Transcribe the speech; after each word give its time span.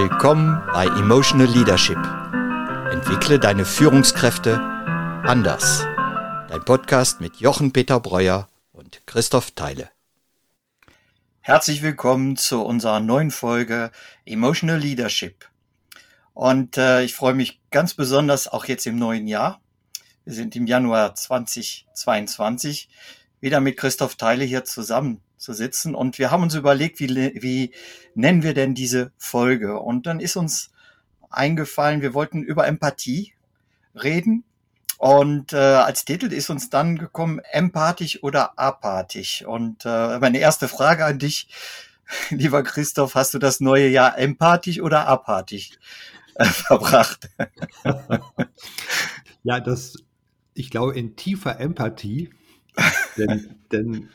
Willkommen 0.00 0.62
bei 0.72 0.86
Emotional 0.86 1.48
Leadership. 1.48 1.98
Entwickle 2.92 3.40
deine 3.40 3.64
Führungskräfte 3.64 4.60
anders. 4.60 5.84
Dein 6.48 6.64
Podcast 6.64 7.20
mit 7.20 7.38
Jochen 7.38 7.72
Peter 7.72 7.98
Breuer 7.98 8.48
und 8.70 9.04
Christoph 9.06 9.50
Theile. 9.50 9.90
Herzlich 11.40 11.82
willkommen 11.82 12.36
zu 12.36 12.62
unserer 12.62 13.00
neuen 13.00 13.32
Folge 13.32 13.90
Emotional 14.24 14.78
Leadership. 14.78 15.48
Und 16.32 16.78
äh, 16.78 17.02
ich 17.02 17.16
freue 17.16 17.34
mich 17.34 17.60
ganz 17.72 17.94
besonders 17.94 18.46
auch 18.46 18.66
jetzt 18.66 18.86
im 18.86 19.00
neuen 19.00 19.26
Jahr. 19.26 19.60
Wir 20.24 20.32
sind 20.32 20.54
im 20.54 20.68
Januar 20.68 21.16
2022 21.16 22.88
wieder 23.40 23.60
mit 23.60 23.76
Christoph 23.76 24.16
Theile 24.16 24.44
hier 24.44 24.64
zusammen 24.64 25.20
zu 25.36 25.52
sitzen. 25.52 25.94
Und 25.94 26.18
wir 26.18 26.30
haben 26.30 26.42
uns 26.42 26.54
überlegt, 26.54 27.00
wie, 27.00 27.08
wie 27.40 27.72
nennen 28.14 28.42
wir 28.42 28.54
denn 28.54 28.74
diese 28.74 29.12
Folge? 29.16 29.78
Und 29.78 30.06
dann 30.06 30.20
ist 30.20 30.36
uns 30.36 30.70
eingefallen, 31.30 32.02
wir 32.02 32.14
wollten 32.14 32.42
über 32.42 32.66
Empathie 32.66 33.32
reden. 33.94 34.44
Und 34.98 35.52
äh, 35.52 35.56
als 35.56 36.04
Titel 36.04 36.32
ist 36.32 36.50
uns 36.50 36.70
dann 36.70 36.98
gekommen, 36.98 37.40
empathisch 37.52 38.22
oder 38.22 38.58
apathisch. 38.58 39.44
Und 39.44 39.84
äh, 39.84 40.18
meine 40.18 40.38
erste 40.38 40.66
Frage 40.66 41.04
an 41.04 41.20
dich, 41.20 41.48
lieber 42.30 42.62
Christoph, 42.64 43.14
hast 43.14 43.34
du 43.34 43.38
das 43.38 43.60
neue 43.60 43.88
Jahr 43.88 44.18
empathisch 44.18 44.80
oder 44.80 45.06
apathisch 45.06 45.70
äh, 46.34 46.44
verbracht? 46.46 47.30
ja, 49.44 49.60
das, 49.60 49.98
ich 50.54 50.70
glaube, 50.70 50.98
in 50.98 51.14
tiefer 51.14 51.60
Empathie, 51.60 52.30
denn, 53.16 53.54
denn 53.72 54.08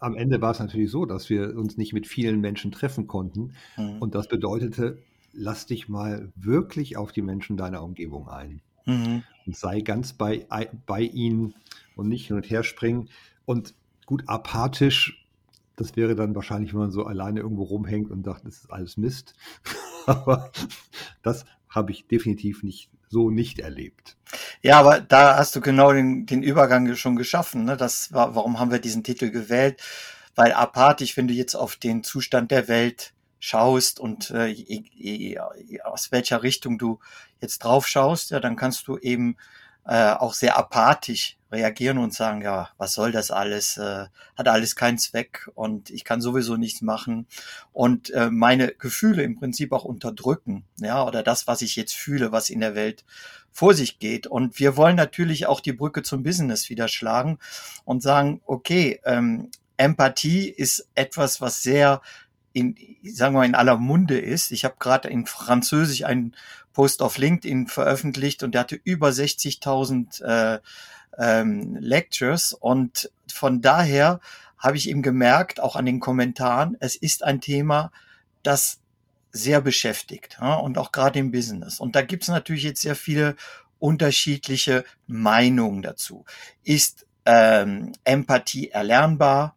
am 0.00 0.14
Ende 0.14 0.40
war 0.40 0.52
es 0.52 0.58
natürlich 0.58 0.90
so, 0.90 1.06
dass 1.06 1.28
wir 1.28 1.56
uns 1.56 1.76
nicht 1.76 1.92
mit 1.92 2.06
vielen 2.06 2.40
Menschen 2.40 2.70
treffen 2.70 3.06
konnten. 3.06 3.54
Mhm. 3.76 3.98
Und 4.00 4.14
das 4.14 4.28
bedeutete, 4.28 4.98
lass 5.32 5.66
dich 5.66 5.88
mal 5.88 6.32
wirklich 6.36 6.96
auf 6.96 7.12
die 7.12 7.22
Menschen 7.22 7.56
deiner 7.56 7.82
Umgebung 7.82 8.28
ein. 8.28 8.60
Mhm. 8.86 9.22
Und 9.46 9.56
sei 9.56 9.80
ganz 9.80 10.12
bei, 10.12 10.46
bei 10.86 11.00
ihnen 11.00 11.54
und 11.96 12.08
nicht 12.08 12.26
hin 12.26 12.36
und 12.36 12.48
her 12.48 12.62
springen. 12.62 13.08
Und 13.44 13.74
gut, 14.06 14.24
apathisch, 14.26 15.26
das 15.76 15.96
wäre 15.96 16.14
dann 16.14 16.34
wahrscheinlich, 16.34 16.72
wenn 16.72 16.80
man 16.80 16.90
so 16.90 17.04
alleine 17.04 17.40
irgendwo 17.40 17.64
rumhängt 17.64 18.10
und 18.10 18.24
sagt, 18.24 18.46
das 18.46 18.58
ist 18.58 18.72
alles 18.72 18.96
Mist. 18.96 19.34
Aber 20.06 20.50
das 21.22 21.44
habe 21.68 21.92
ich 21.92 22.06
definitiv 22.06 22.62
nicht 22.62 22.90
so 23.10 23.30
nicht 23.30 23.58
erlebt. 23.58 24.16
Ja, 24.62 24.78
aber 24.78 25.00
da 25.00 25.36
hast 25.36 25.56
du 25.56 25.60
genau 25.60 25.92
den, 25.92 26.26
den 26.26 26.42
Übergang 26.42 26.94
schon 26.96 27.16
geschaffen. 27.16 27.64
Ne? 27.64 27.76
Das 27.76 28.12
war, 28.12 28.34
warum 28.34 28.58
haben 28.58 28.70
wir 28.70 28.78
diesen 28.78 29.04
Titel 29.04 29.30
gewählt? 29.30 29.80
Weil 30.34 30.52
apathisch, 30.52 31.16
wenn 31.16 31.28
du 31.28 31.34
jetzt 31.34 31.54
auf 31.54 31.76
den 31.76 32.04
Zustand 32.04 32.50
der 32.50 32.68
Welt 32.68 33.12
schaust 33.40 34.00
und 34.00 34.30
äh, 34.30 35.36
aus 35.84 36.12
welcher 36.12 36.42
Richtung 36.42 36.78
du 36.78 36.98
jetzt 37.40 37.60
drauf 37.60 37.86
schaust, 37.86 38.30
ja, 38.30 38.40
dann 38.40 38.56
kannst 38.56 38.88
du 38.88 38.98
eben 38.98 39.36
äh, 39.88 40.12
auch 40.12 40.34
sehr 40.34 40.58
apathisch 40.58 41.38
reagieren 41.50 41.96
und 41.96 42.12
sagen, 42.12 42.42
ja, 42.42 42.68
was 42.76 42.92
soll 42.92 43.10
das 43.10 43.30
alles? 43.30 43.78
Äh, 43.78 44.06
hat 44.36 44.46
alles 44.46 44.76
keinen 44.76 44.98
Zweck 44.98 45.48
und 45.54 45.88
ich 45.88 46.04
kann 46.04 46.20
sowieso 46.20 46.56
nichts 46.56 46.82
machen 46.82 47.26
und 47.72 48.10
äh, 48.10 48.30
meine 48.30 48.68
Gefühle 48.68 49.22
im 49.22 49.38
Prinzip 49.38 49.72
auch 49.72 49.84
unterdrücken, 49.84 50.64
ja, 50.78 51.02
oder 51.06 51.22
das, 51.22 51.46
was 51.46 51.62
ich 51.62 51.74
jetzt 51.74 51.94
fühle, 51.94 52.32
was 52.32 52.50
in 52.50 52.60
der 52.60 52.74
Welt 52.74 53.06
vor 53.50 53.72
sich 53.72 53.98
geht. 53.98 54.26
Und 54.26 54.58
wir 54.58 54.76
wollen 54.76 54.96
natürlich 54.96 55.46
auch 55.46 55.60
die 55.60 55.72
Brücke 55.72 56.02
zum 56.02 56.22
Business 56.22 56.68
wieder 56.68 56.86
schlagen 56.86 57.38
und 57.86 58.02
sagen, 58.02 58.42
okay, 58.44 59.00
ähm, 59.06 59.50
Empathie 59.78 60.50
ist 60.50 60.86
etwas, 60.94 61.40
was 61.40 61.62
sehr 61.62 62.02
in, 62.52 62.76
sagen 63.04 63.34
wir 63.34 63.38
mal, 63.38 63.46
in 63.46 63.54
aller 63.54 63.78
Munde 63.78 64.18
ist. 64.18 64.50
Ich 64.50 64.64
habe 64.64 64.76
gerade 64.78 65.08
in 65.08 65.26
Französisch 65.26 66.04
einen 66.04 66.34
Post 66.78 67.02
auf 67.02 67.18
LinkedIn 67.18 67.66
veröffentlicht 67.66 68.44
und 68.44 68.52
der 68.52 68.60
hatte 68.60 68.78
über 68.84 69.08
60.000 69.08 70.22
äh, 70.22 70.60
ähm, 71.18 71.76
Lectures 71.80 72.52
und 72.52 73.10
von 73.26 73.60
daher 73.60 74.20
habe 74.58 74.76
ich 74.76 74.88
eben 74.88 75.02
gemerkt, 75.02 75.58
auch 75.58 75.74
an 75.74 75.86
den 75.86 75.98
Kommentaren, 75.98 76.76
es 76.78 76.94
ist 76.94 77.24
ein 77.24 77.40
Thema, 77.40 77.90
das 78.44 78.78
sehr 79.32 79.60
beschäftigt 79.60 80.38
ja, 80.40 80.54
und 80.54 80.78
auch 80.78 80.92
gerade 80.92 81.18
im 81.18 81.32
Business. 81.32 81.80
Und 81.80 81.96
da 81.96 82.02
gibt 82.02 82.22
es 82.22 82.28
natürlich 82.28 82.62
jetzt 82.62 82.82
sehr 82.82 82.94
viele 82.94 83.34
unterschiedliche 83.80 84.84
Meinungen 85.08 85.82
dazu. 85.82 86.26
Ist 86.62 87.06
ähm, 87.24 87.90
Empathie 88.04 88.70
erlernbar? 88.70 89.56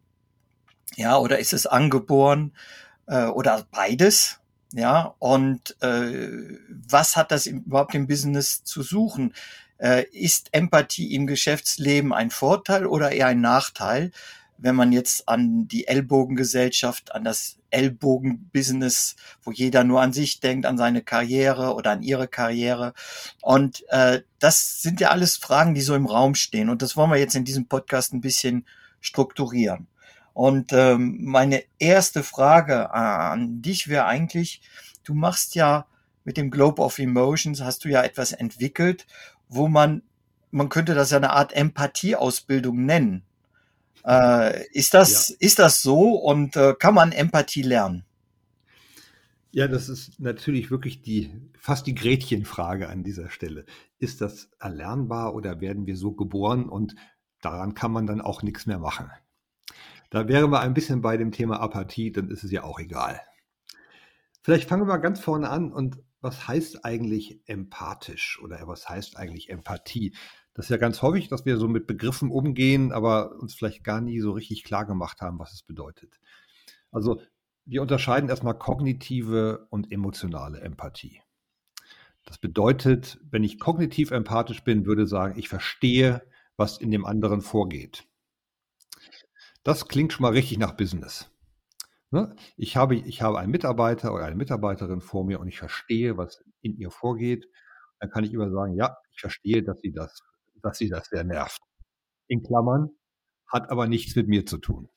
Ja, 0.96 1.18
oder 1.18 1.38
ist 1.38 1.52
es 1.52 1.68
angeboren? 1.68 2.52
Äh, 3.06 3.26
oder 3.26 3.64
beides? 3.70 4.41
Ja, 4.72 5.14
und 5.18 5.76
äh, 5.82 6.58
was 6.68 7.16
hat 7.16 7.30
das 7.30 7.46
überhaupt 7.46 7.94
im 7.94 8.06
Business 8.06 8.64
zu 8.64 8.82
suchen? 8.82 9.34
Äh, 9.76 10.04
ist 10.12 10.48
Empathie 10.52 11.14
im 11.14 11.26
Geschäftsleben 11.26 12.12
ein 12.12 12.30
Vorteil 12.30 12.86
oder 12.86 13.12
eher 13.12 13.26
ein 13.26 13.42
Nachteil? 13.42 14.12
Wenn 14.56 14.74
man 14.74 14.92
jetzt 14.92 15.28
an 15.28 15.68
die 15.68 15.88
Ellbogengesellschaft, 15.88 17.14
an 17.14 17.24
das 17.24 17.58
Ellbogenbusiness, 17.70 19.16
wo 19.42 19.50
jeder 19.50 19.84
nur 19.84 20.00
an 20.00 20.12
sich 20.12 20.40
denkt, 20.40 20.66
an 20.66 20.78
seine 20.78 21.02
Karriere 21.02 21.74
oder 21.74 21.90
an 21.90 22.02
ihre 22.02 22.28
Karriere. 22.28 22.94
Und 23.42 23.84
äh, 23.88 24.22
das 24.38 24.80
sind 24.80 25.00
ja 25.00 25.10
alles 25.10 25.36
Fragen, 25.36 25.74
die 25.74 25.80
so 25.80 25.94
im 25.94 26.06
Raum 26.06 26.34
stehen. 26.34 26.70
Und 26.70 26.80
das 26.80 26.96
wollen 26.96 27.10
wir 27.10 27.18
jetzt 27.18 27.34
in 27.34 27.44
diesem 27.44 27.66
Podcast 27.66 28.12
ein 28.14 28.20
bisschen 28.20 28.66
strukturieren. 29.00 29.88
Und 30.34 30.72
ähm, 30.72 31.18
meine 31.24 31.62
erste 31.78 32.22
Frage 32.22 32.92
an 32.92 33.60
dich 33.62 33.88
wäre 33.88 34.06
eigentlich, 34.06 34.62
du 35.04 35.14
machst 35.14 35.54
ja 35.54 35.86
mit 36.24 36.36
dem 36.36 36.50
Globe 36.50 36.80
of 36.82 36.98
Emotions, 36.98 37.60
hast 37.60 37.84
du 37.84 37.88
ja 37.88 38.02
etwas 38.02 38.32
entwickelt, 38.32 39.06
wo 39.48 39.68
man, 39.68 40.02
man 40.50 40.68
könnte 40.68 40.94
das 40.94 41.10
ja 41.10 41.18
eine 41.18 41.30
Art 41.30 41.52
Empathieausbildung 41.52 42.84
nennen. 42.84 43.22
Äh, 44.04 44.66
ist, 44.68 44.94
das, 44.94 45.28
ja. 45.28 45.36
ist 45.40 45.58
das 45.58 45.82
so 45.82 46.14
und 46.14 46.56
äh, 46.56 46.74
kann 46.78 46.94
man 46.94 47.12
Empathie 47.12 47.62
lernen? 47.62 48.04
Ja, 49.50 49.68
das 49.68 49.90
ist 49.90 50.18
natürlich 50.18 50.70
wirklich 50.70 51.02
die 51.02 51.30
fast 51.58 51.86
die 51.86 51.94
Gretchenfrage 51.94 52.88
an 52.88 53.04
dieser 53.04 53.30
Stelle. 53.30 53.66
Ist 53.98 54.20
das 54.22 54.48
erlernbar 54.58 55.34
oder 55.34 55.60
werden 55.60 55.86
wir 55.86 55.96
so 55.96 56.12
geboren 56.12 56.68
und 56.68 56.94
daran 57.42 57.74
kann 57.74 57.92
man 57.92 58.06
dann 58.06 58.22
auch 58.22 58.42
nichts 58.42 58.66
mehr 58.66 58.78
machen? 58.78 59.10
Da 60.12 60.28
wären 60.28 60.50
wir 60.50 60.60
ein 60.60 60.74
bisschen 60.74 61.00
bei 61.00 61.16
dem 61.16 61.32
Thema 61.32 61.60
Apathie, 61.60 62.12
dann 62.12 62.28
ist 62.28 62.44
es 62.44 62.50
ja 62.50 62.64
auch 62.64 62.78
egal. 62.78 63.22
Vielleicht 64.42 64.68
fangen 64.68 64.82
wir 64.82 64.86
mal 64.86 64.98
ganz 64.98 65.20
vorne 65.20 65.48
an 65.48 65.72
und 65.72 66.02
was 66.20 66.46
heißt 66.46 66.84
eigentlich 66.84 67.40
empathisch 67.46 68.38
oder 68.42 68.68
was 68.68 68.90
heißt 68.90 69.16
eigentlich 69.16 69.48
Empathie? 69.48 70.14
Das 70.52 70.66
ist 70.66 70.68
ja 70.68 70.76
ganz 70.76 71.00
häufig, 71.00 71.28
dass 71.28 71.46
wir 71.46 71.56
so 71.56 71.66
mit 71.66 71.86
Begriffen 71.86 72.30
umgehen, 72.30 72.92
aber 72.92 73.40
uns 73.40 73.54
vielleicht 73.54 73.84
gar 73.84 74.02
nie 74.02 74.20
so 74.20 74.32
richtig 74.32 74.64
klar 74.64 74.84
gemacht 74.84 75.22
haben, 75.22 75.38
was 75.38 75.54
es 75.54 75.62
bedeutet. 75.62 76.20
Also 76.90 77.22
wir 77.64 77.80
unterscheiden 77.80 78.28
erstmal 78.28 78.58
kognitive 78.58 79.66
und 79.70 79.90
emotionale 79.90 80.60
Empathie. 80.60 81.22
Das 82.26 82.36
bedeutet, 82.36 83.18
wenn 83.30 83.44
ich 83.44 83.58
kognitiv 83.58 84.10
empathisch 84.10 84.62
bin, 84.62 84.84
würde 84.84 85.06
sagen, 85.06 85.38
ich 85.38 85.48
verstehe, 85.48 86.20
was 86.58 86.76
in 86.76 86.90
dem 86.90 87.06
anderen 87.06 87.40
vorgeht. 87.40 88.06
Das 89.62 89.88
klingt 89.88 90.12
schon 90.12 90.22
mal 90.22 90.32
richtig 90.32 90.58
nach 90.58 90.76
Business. 90.76 91.30
Ne? 92.10 92.34
Ich, 92.56 92.76
habe, 92.76 92.96
ich 92.96 93.22
habe 93.22 93.38
einen 93.38 93.50
Mitarbeiter 93.50 94.12
oder 94.12 94.24
eine 94.24 94.36
Mitarbeiterin 94.36 95.00
vor 95.00 95.24
mir 95.24 95.40
und 95.40 95.48
ich 95.48 95.58
verstehe, 95.58 96.16
was 96.16 96.44
in 96.60 96.76
ihr 96.76 96.90
vorgeht. 96.90 97.48
Dann 98.00 98.10
kann 98.10 98.24
ich 98.24 98.34
immer 98.34 98.50
sagen, 98.50 98.74
ja, 98.74 98.96
ich 99.12 99.20
verstehe, 99.20 99.62
dass 99.62 99.80
sie 99.80 99.92
das, 99.92 100.22
dass 100.62 100.78
sie 100.78 100.88
das 100.88 101.08
sehr 101.08 101.24
nervt. 101.24 101.62
In 102.26 102.42
Klammern, 102.42 102.90
hat 103.46 103.70
aber 103.70 103.86
nichts 103.86 104.16
mit 104.16 104.28
mir 104.28 104.46
zu 104.46 104.58
tun. 104.58 104.88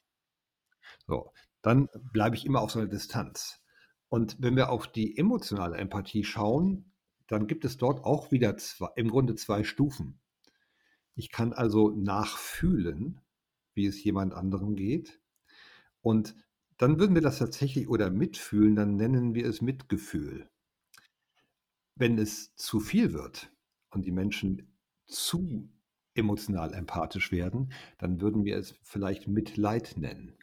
So, 1.08 1.32
dann 1.62 1.90
bleibe 2.14 2.36
ich 2.36 2.46
immer 2.46 2.62
auf 2.62 2.72
so 2.72 2.80
einer 2.80 2.88
Distanz. 2.88 3.62
Und 4.08 4.38
wenn 4.40 4.56
wir 4.56 4.70
auf 4.70 4.88
die 4.88 5.18
emotionale 5.18 5.78
Empathie 5.78 6.24
schauen, 6.24 6.94
dann 7.28 7.48
gibt 7.48 7.66
es 7.66 7.78
dort 7.78 8.04
auch 8.04 8.32
wieder 8.32 8.56
zwei, 8.58 8.90
im 8.96 9.10
Grunde 9.10 9.36
zwei 9.36 9.64
Stufen. 9.64 10.22
Ich 11.16 11.32
kann 11.32 11.54
also 11.54 11.92
nachfühlen, 11.92 13.22
wie 13.76 13.86
es 13.86 14.04
jemand 14.04 14.34
anderem 14.34 14.76
geht. 14.76 15.22
Und 16.02 16.36
dann 16.78 17.00
würden 17.00 17.16
wir 17.16 17.22
das 17.22 17.40
tatsächlich 17.40 17.88
oder 17.88 18.10
mitfühlen, 18.10 18.76
dann 18.76 18.96
nennen 18.96 19.34
wir 19.34 19.46
es 19.46 19.62
Mitgefühl. 19.62 20.50
Wenn 21.96 22.18
es 22.18 22.56
zu 22.56 22.80
viel 22.80 23.14
wird 23.14 23.52
und 23.90 24.06
die 24.06 24.12
Menschen 24.12 24.76
zu 25.06 25.70
emotional 26.14 26.74
empathisch 26.74 27.32
werden, 27.32 27.72
dann 27.98 28.22
würden 28.22 28.46
wir 28.46 28.58
es 28.58 28.76
vielleicht 28.84 29.28
Mitleid 29.28 29.96
nennen. 29.98 30.38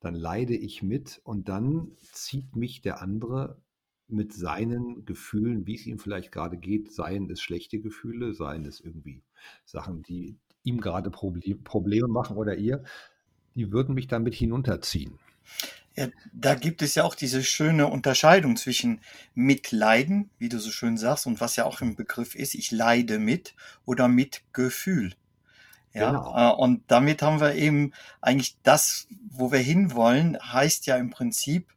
Dann 0.00 0.14
leide 0.14 0.54
ich 0.54 0.82
mit 0.82 1.20
und 1.24 1.48
dann 1.48 1.96
zieht 2.12 2.56
mich 2.56 2.82
der 2.82 3.00
andere 3.00 3.62
mit 4.06 4.32
seinen 4.32 5.04
Gefühlen, 5.06 5.66
wie 5.66 5.76
es 5.76 5.86
ihm 5.86 5.98
vielleicht 5.98 6.30
gerade 6.30 6.58
geht, 6.58 6.92
seien 6.92 7.30
es 7.30 7.40
schlechte 7.40 7.80
Gefühle, 7.80 8.34
seien 8.34 8.66
es 8.66 8.80
irgendwie 8.80 9.22
Sachen, 9.64 10.02
die 10.02 10.38
ihm 10.64 10.80
gerade 10.80 11.10
Probleme 11.10 12.08
machen 12.08 12.36
oder 12.36 12.56
ihr, 12.56 12.82
die 13.54 13.70
würden 13.70 13.94
mich 13.94 14.08
damit 14.08 14.34
hinunterziehen. 14.34 15.18
Ja, 15.96 16.08
da 16.32 16.56
gibt 16.56 16.82
es 16.82 16.96
ja 16.96 17.04
auch 17.04 17.14
diese 17.14 17.44
schöne 17.44 17.86
Unterscheidung 17.86 18.56
zwischen 18.56 19.00
Mitleiden, 19.34 20.30
wie 20.38 20.48
du 20.48 20.58
so 20.58 20.72
schön 20.72 20.96
sagst, 20.96 21.26
und 21.26 21.40
was 21.40 21.54
ja 21.54 21.66
auch 21.66 21.80
im 21.82 21.94
Begriff 21.94 22.34
ist, 22.34 22.54
ich 22.54 22.72
leide 22.72 23.20
mit 23.20 23.54
oder 23.84 24.08
mit 24.08 24.42
Gefühl. 24.52 25.14
Ja, 25.92 26.10
genau. 26.10 26.36
Äh, 26.36 26.54
und 26.56 26.82
damit 26.88 27.22
haben 27.22 27.40
wir 27.40 27.54
eben 27.54 27.92
eigentlich 28.20 28.56
das, 28.64 29.06
wo 29.30 29.52
wir 29.52 29.60
hinwollen, 29.60 30.36
heißt 30.40 30.86
ja 30.86 30.96
im 30.96 31.10
Prinzip, 31.10 31.72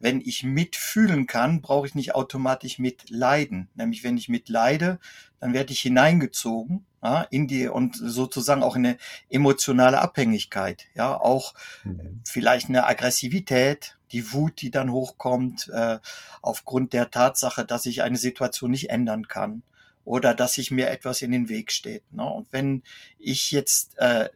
wenn 0.00 0.20
ich 0.20 0.42
mitfühlen 0.42 1.28
kann, 1.28 1.60
brauche 1.60 1.86
ich 1.86 1.94
nicht 1.94 2.16
automatisch 2.16 2.80
mitleiden. 2.80 3.68
Nämlich 3.76 4.02
wenn 4.02 4.16
ich 4.16 4.28
mitleide, 4.28 4.98
dann 5.38 5.52
werde 5.52 5.72
ich 5.72 5.80
hineingezogen 5.80 6.84
ja, 7.02 7.22
in 7.30 7.48
die 7.48 7.68
und 7.68 7.96
sozusagen 7.96 8.62
auch 8.62 8.76
in 8.76 8.86
eine 8.86 8.98
emotionale 9.28 10.00
Abhängigkeit. 10.00 10.86
Ja, 10.94 11.14
auch 11.14 11.54
mhm. 11.84 12.20
vielleicht 12.24 12.68
eine 12.68 12.86
Aggressivität, 12.86 13.98
die 14.12 14.32
Wut, 14.32 14.60
die 14.60 14.70
dann 14.70 14.92
hochkommt, 14.92 15.68
äh, 15.68 15.98
aufgrund 16.42 16.92
der 16.92 17.10
Tatsache, 17.10 17.64
dass 17.64 17.86
ich 17.86 18.02
eine 18.02 18.18
Situation 18.18 18.70
nicht 18.70 18.90
ändern 18.90 19.26
kann 19.26 19.62
oder 20.04 20.34
dass 20.34 20.54
sich 20.54 20.70
mir 20.70 20.90
etwas 20.90 21.22
in 21.22 21.32
den 21.32 21.48
Weg 21.48 21.72
steht. 21.72 22.04
Ne? 22.12 22.24
Und 22.24 22.52
wenn 22.52 22.82
ich 23.18 23.50
jetzt 23.50 23.98
äh, 23.98 24.28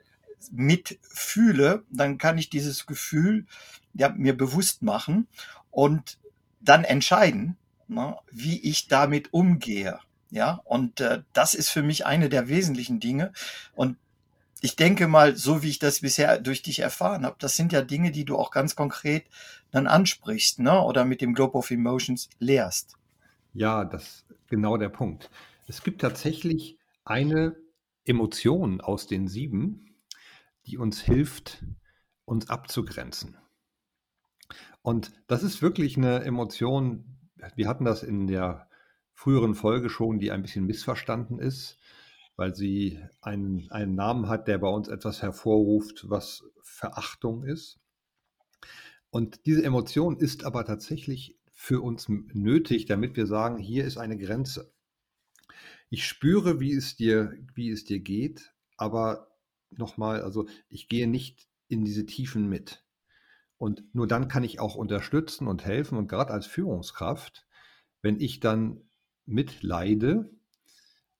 mitfühle, 0.50 1.84
dann 1.90 2.18
kann 2.18 2.38
ich 2.38 2.50
dieses 2.50 2.86
Gefühl 2.86 3.46
ja, 3.94 4.08
mir 4.10 4.36
bewusst 4.36 4.82
machen 4.82 5.26
und 5.70 6.18
dann 6.60 6.84
entscheiden, 6.84 7.56
ne, 7.88 8.16
wie 8.30 8.60
ich 8.60 8.88
damit 8.88 9.32
umgehe. 9.32 9.98
Ja, 10.30 10.60
und 10.64 11.00
äh, 11.00 11.22
das 11.32 11.54
ist 11.54 11.70
für 11.70 11.82
mich 11.82 12.04
eine 12.06 12.28
der 12.28 12.48
wesentlichen 12.48 13.00
Dinge. 13.00 13.32
Und 13.74 13.96
ich 14.60 14.76
denke 14.76 15.06
mal, 15.06 15.36
so 15.36 15.62
wie 15.62 15.68
ich 15.68 15.78
das 15.78 16.00
bisher 16.00 16.38
durch 16.38 16.62
dich 16.62 16.80
erfahren 16.80 17.24
habe, 17.24 17.36
das 17.38 17.56
sind 17.56 17.72
ja 17.72 17.82
Dinge, 17.82 18.10
die 18.10 18.24
du 18.24 18.36
auch 18.36 18.50
ganz 18.50 18.74
konkret 18.74 19.24
dann 19.70 19.86
ansprichst, 19.86 20.58
ne? 20.58 20.80
Oder 20.82 21.04
mit 21.04 21.20
dem 21.20 21.34
Globe 21.34 21.58
of 21.58 21.70
Emotions 21.70 22.28
lehrst. 22.38 22.96
Ja, 23.52 23.84
das 23.84 24.02
ist 24.02 24.26
genau 24.48 24.76
der 24.76 24.88
Punkt. 24.88 25.30
Es 25.68 25.82
gibt 25.82 26.00
tatsächlich 26.00 26.78
eine 27.04 27.56
Emotion 28.04 28.80
aus 28.80 29.06
den 29.06 29.28
sieben, 29.28 29.96
die 30.66 30.78
uns 30.78 31.00
hilft, 31.00 31.64
uns 32.24 32.48
abzugrenzen. 32.48 33.36
Und 34.82 35.12
das 35.26 35.42
ist 35.42 35.62
wirklich 35.62 35.96
eine 35.96 36.22
Emotion, 36.24 37.18
wir 37.56 37.68
hatten 37.68 37.84
das 37.84 38.02
in 38.02 38.26
der 38.26 38.65
früheren 39.16 39.54
Folge 39.54 39.88
schon, 39.88 40.20
die 40.20 40.30
ein 40.30 40.42
bisschen 40.42 40.66
missverstanden 40.66 41.38
ist, 41.38 41.78
weil 42.36 42.54
sie 42.54 43.02
einen, 43.22 43.68
einen 43.70 43.94
Namen 43.94 44.28
hat, 44.28 44.46
der 44.46 44.58
bei 44.58 44.68
uns 44.68 44.88
etwas 44.88 45.22
hervorruft, 45.22 46.08
was 46.08 46.44
Verachtung 46.62 47.42
ist. 47.42 47.80
Und 49.08 49.46
diese 49.46 49.64
Emotion 49.64 50.18
ist 50.18 50.44
aber 50.44 50.66
tatsächlich 50.66 51.38
für 51.50 51.80
uns 51.80 52.08
nötig, 52.08 52.84
damit 52.84 53.16
wir 53.16 53.26
sagen, 53.26 53.56
hier 53.56 53.86
ist 53.86 53.96
eine 53.96 54.18
Grenze. 54.18 54.74
Ich 55.88 56.06
spüre, 56.06 56.60
wie 56.60 56.74
es 56.74 56.96
dir, 56.96 57.32
wie 57.54 57.70
es 57.70 57.84
dir 57.84 58.00
geht, 58.00 58.52
aber 58.76 59.28
nochmal, 59.70 60.20
also 60.20 60.46
ich 60.68 60.88
gehe 60.88 61.08
nicht 61.08 61.48
in 61.68 61.86
diese 61.86 62.04
Tiefen 62.04 62.48
mit. 62.48 62.84
Und 63.56 63.94
nur 63.94 64.06
dann 64.06 64.28
kann 64.28 64.44
ich 64.44 64.60
auch 64.60 64.74
unterstützen 64.74 65.48
und 65.48 65.64
helfen. 65.64 65.96
Und 65.96 66.08
gerade 66.08 66.34
als 66.34 66.46
Führungskraft, 66.46 67.46
wenn 68.02 68.20
ich 68.20 68.40
dann 68.40 68.82
mitleide, 69.26 70.30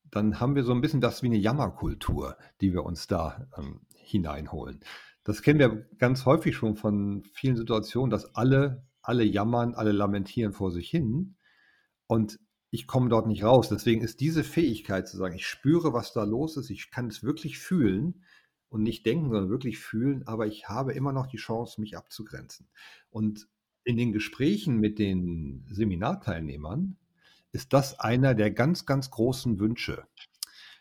dann 0.04 0.40
haben 0.40 0.54
wir 0.54 0.64
so 0.64 0.72
ein 0.72 0.80
bisschen 0.80 1.00
das 1.00 1.22
wie 1.22 1.26
eine 1.26 1.36
Jammerkultur, 1.36 2.36
die 2.60 2.72
wir 2.72 2.84
uns 2.84 3.06
da 3.06 3.48
ähm, 3.58 3.80
hineinholen. 3.94 4.80
Das 5.24 5.42
kennen 5.42 5.58
wir 5.58 5.88
ganz 5.98 6.24
häufig 6.24 6.54
schon 6.56 6.76
von 6.76 7.24
vielen 7.32 7.56
Situationen, 7.56 8.10
dass 8.10 8.34
alle, 8.36 8.86
alle 9.02 9.24
jammern, 9.24 9.74
alle 9.74 9.92
lamentieren 9.92 10.52
vor 10.52 10.70
sich 10.70 10.88
hin. 10.88 11.36
Und 12.06 12.38
ich 12.70 12.86
komme 12.86 13.08
dort 13.08 13.26
nicht 13.26 13.42
raus. 13.42 13.68
Deswegen 13.68 14.02
ist 14.02 14.20
diese 14.20 14.44
Fähigkeit 14.44 15.08
zu 15.08 15.16
sagen, 15.16 15.34
ich 15.34 15.46
spüre, 15.46 15.92
was 15.92 16.12
da 16.12 16.22
los 16.22 16.56
ist, 16.56 16.70
ich 16.70 16.90
kann 16.90 17.08
es 17.08 17.24
wirklich 17.24 17.58
fühlen, 17.58 18.22
und 18.68 18.82
nicht 18.82 19.06
denken, 19.06 19.30
sondern 19.30 19.50
wirklich 19.50 19.78
fühlen, 19.78 20.26
aber 20.26 20.46
ich 20.46 20.68
habe 20.68 20.92
immer 20.92 21.12
noch 21.12 21.26
die 21.26 21.36
Chance, 21.36 21.80
mich 21.80 21.96
abzugrenzen. 21.96 22.68
Und 23.10 23.48
in 23.84 23.96
den 23.96 24.12
Gesprächen 24.12 24.78
mit 24.78 24.98
den 24.98 25.64
Seminarteilnehmern 25.70 26.96
ist 27.52 27.72
das 27.72 27.98
einer 27.98 28.34
der 28.34 28.50
ganz, 28.50 28.86
ganz 28.86 29.10
großen 29.10 29.58
Wünsche, 29.58 30.06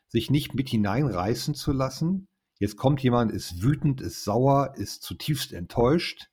sich 0.07 0.29
nicht 0.29 0.53
mit 0.53 0.69
hineinreißen 0.69 1.55
zu 1.55 1.71
lassen. 1.71 2.27
Jetzt 2.57 2.77
kommt 2.77 3.01
jemand, 3.01 3.31
ist 3.31 3.61
wütend, 3.61 4.01
ist 4.01 4.23
sauer, 4.23 4.73
ist 4.75 5.03
zutiefst 5.03 5.53
enttäuscht, 5.53 6.29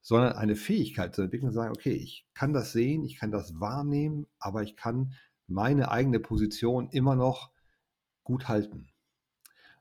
sondern 0.00 0.32
eine 0.32 0.56
Fähigkeit 0.56 1.14
zu 1.14 1.22
entwickeln, 1.22 1.50
zu 1.50 1.54
sagen, 1.54 1.74
okay, 1.74 1.92
ich 1.92 2.26
kann 2.34 2.52
das 2.52 2.72
sehen, 2.72 3.04
ich 3.04 3.16
kann 3.16 3.30
das 3.30 3.60
wahrnehmen, 3.60 4.26
aber 4.38 4.62
ich 4.62 4.76
kann 4.76 5.14
meine 5.46 5.90
eigene 5.90 6.18
Position 6.18 6.88
immer 6.90 7.14
noch 7.14 7.50
gut 8.24 8.48
halten. 8.48 8.88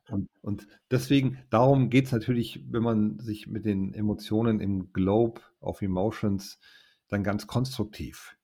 Und, 0.10 0.30
und 0.42 0.68
deswegen, 0.90 1.40
darum 1.50 1.90
geht 1.90 2.06
es 2.06 2.12
natürlich, 2.12 2.66
wenn 2.70 2.84
man 2.84 3.20
sich 3.20 3.48
mit 3.48 3.66
den 3.66 3.94
Emotionen 3.94 4.60
im 4.60 4.92
Globe 4.94 5.42
of 5.60 5.82
Emotions 5.82 6.60
dann 7.08 7.24
ganz 7.24 7.48
konstruktiv 7.48 8.36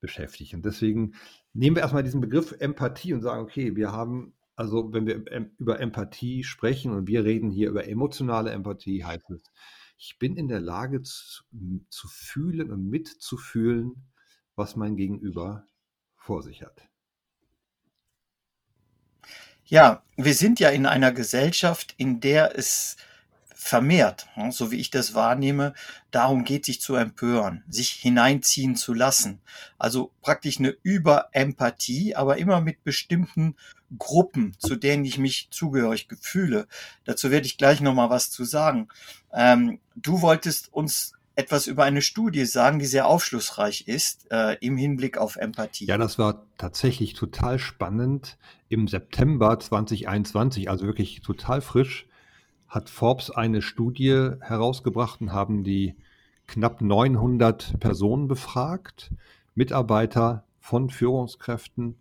beschäftigt. 0.00 0.54
Und 0.54 0.64
deswegen 0.64 1.14
nehmen 1.52 1.76
wir 1.76 1.82
erstmal 1.82 2.02
diesen 2.02 2.20
Begriff 2.20 2.52
Empathie 2.58 3.12
und 3.12 3.22
sagen, 3.22 3.42
okay, 3.42 3.76
wir 3.76 3.92
haben, 3.92 4.34
also 4.54 4.92
wenn 4.92 5.06
wir 5.06 5.24
über 5.58 5.80
Empathie 5.80 6.44
sprechen 6.44 6.92
und 6.92 7.06
wir 7.06 7.24
reden 7.24 7.50
hier 7.50 7.68
über 7.68 7.88
emotionale 7.88 8.50
Empathie, 8.50 9.04
heißt 9.04 9.30
es, 9.30 9.42
ich 9.98 10.18
bin 10.18 10.36
in 10.36 10.48
der 10.48 10.60
Lage 10.60 11.02
zu, 11.02 11.42
zu 11.88 12.08
fühlen 12.08 12.70
und 12.70 12.88
mitzufühlen, 12.88 14.10
was 14.54 14.76
mein 14.76 14.96
Gegenüber 14.96 15.66
vor 16.16 16.42
sich 16.42 16.62
hat. 16.62 16.88
Ja, 19.64 20.04
wir 20.16 20.34
sind 20.34 20.60
ja 20.60 20.68
in 20.68 20.86
einer 20.86 21.12
Gesellschaft, 21.12 21.94
in 21.96 22.20
der 22.20 22.56
es 22.56 22.96
vermehrt, 23.66 24.28
ne, 24.36 24.52
so 24.52 24.70
wie 24.70 24.76
ich 24.76 24.90
das 24.90 25.14
wahrnehme, 25.14 25.74
darum 26.12 26.44
geht, 26.44 26.64
sich 26.64 26.80
zu 26.80 26.94
empören, 26.94 27.64
sich 27.68 27.90
hineinziehen 27.90 28.76
zu 28.76 28.94
lassen. 28.94 29.40
Also 29.76 30.12
praktisch 30.22 30.58
eine 30.58 30.76
Überempathie, 30.82 32.14
aber 32.14 32.38
immer 32.38 32.60
mit 32.60 32.84
bestimmten 32.84 33.56
Gruppen, 33.98 34.54
zu 34.58 34.76
denen 34.76 35.04
ich 35.04 35.18
mich 35.18 35.48
zugehörig 35.50 36.06
fühle. 36.20 36.68
Dazu 37.04 37.30
werde 37.30 37.46
ich 37.46 37.58
gleich 37.58 37.80
nochmal 37.80 38.08
was 38.08 38.30
zu 38.30 38.44
sagen. 38.44 38.88
Ähm, 39.32 39.80
du 39.96 40.22
wolltest 40.22 40.72
uns 40.72 41.12
etwas 41.34 41.66
über 41.66 41.84
eine 41.84 42.02
Studie 42.02 42.46
sagen, 42.46 42.78
die 42.78 42.86
sehr 42.86 43.06
aufschlussreich 43.06 43.88
ist 43.88 44.30
äh, 44.30 44.56
im 44.60 44.76
Hinblick 44.76 45.18
auf 45.18 45.36
Empathie. 45.36 45.86
Ja, 45.86 45.98
das 45.98 46.18
war 46.18 46.46
tatsächlich 46.56 47.14
total 47.14 47.58
spannend. 47.58 48.38
Im 48.68 48.88
September 48.88 49.58
2021, 49.58 50.70
also 50.70 50.86
wirklich 50.86 51.20
total 51.20 51.60
frisch, 51.60 52.06
hat 52.68 52.90
Forbes 52.90 53.30
eine 53.30 53.62
Studie 53.62 54.30
herausgebracht 54.40 55.20
und 55.20 55.32
haben 55.32 55.64
die 55.64 55.94
knapp 56.46 56.80
900 56.80 57.78
Personen 57.80 58.28
befragt, 58.28 59.10
Mitarbeiter 59.54 60.44
von 60.58 60.90
Führungskräften. 60.90 61.96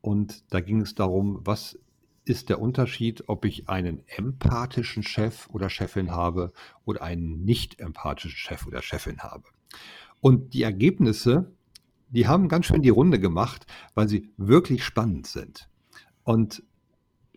Und 0.00 0.44
da 0.52 0.60
ging 0.60 0.80
es 0.80 0.94
darum, 0.94 1.40
was 1.44 1.78
ist 2.24 2.48
der 2.48 2.60
Unterschied, 2.60 3.24
ob 3.28 3.44
ich 3.44 3.68
einen 3.68 4.02
empathischen 4.16 5.02
Chef 5.02 5.48
oder 5.50 5.70
Chefin 5.70 6.10
habe 6.10 6.52
oder 6.84 7.02
einen 7.02 7.44
nicht 7.44 7.78
empathischen 7.78 8.36
Chef 8.36 8.66
oder 8.66 8.82
Chefin 8.82 9.18
habe. 9.20 9.44
Und 10.20 10.54
die 10.54 10.62
Ergebnisse, 10.62 11.52
die 12.08 12.26
haben 12.26 12.48
ganz 12.48 12.66
schön 12.66 12.82
die 12.82 12.88
Runde 12.88 13.20
gemacht, 13.20 13.66
weil 13.94 14.08
sie 14.08 14.30
wirklich 14.36 14.84
spannend 14.84 15.26
sind. 15.26 15.68
Und 16.24 16.62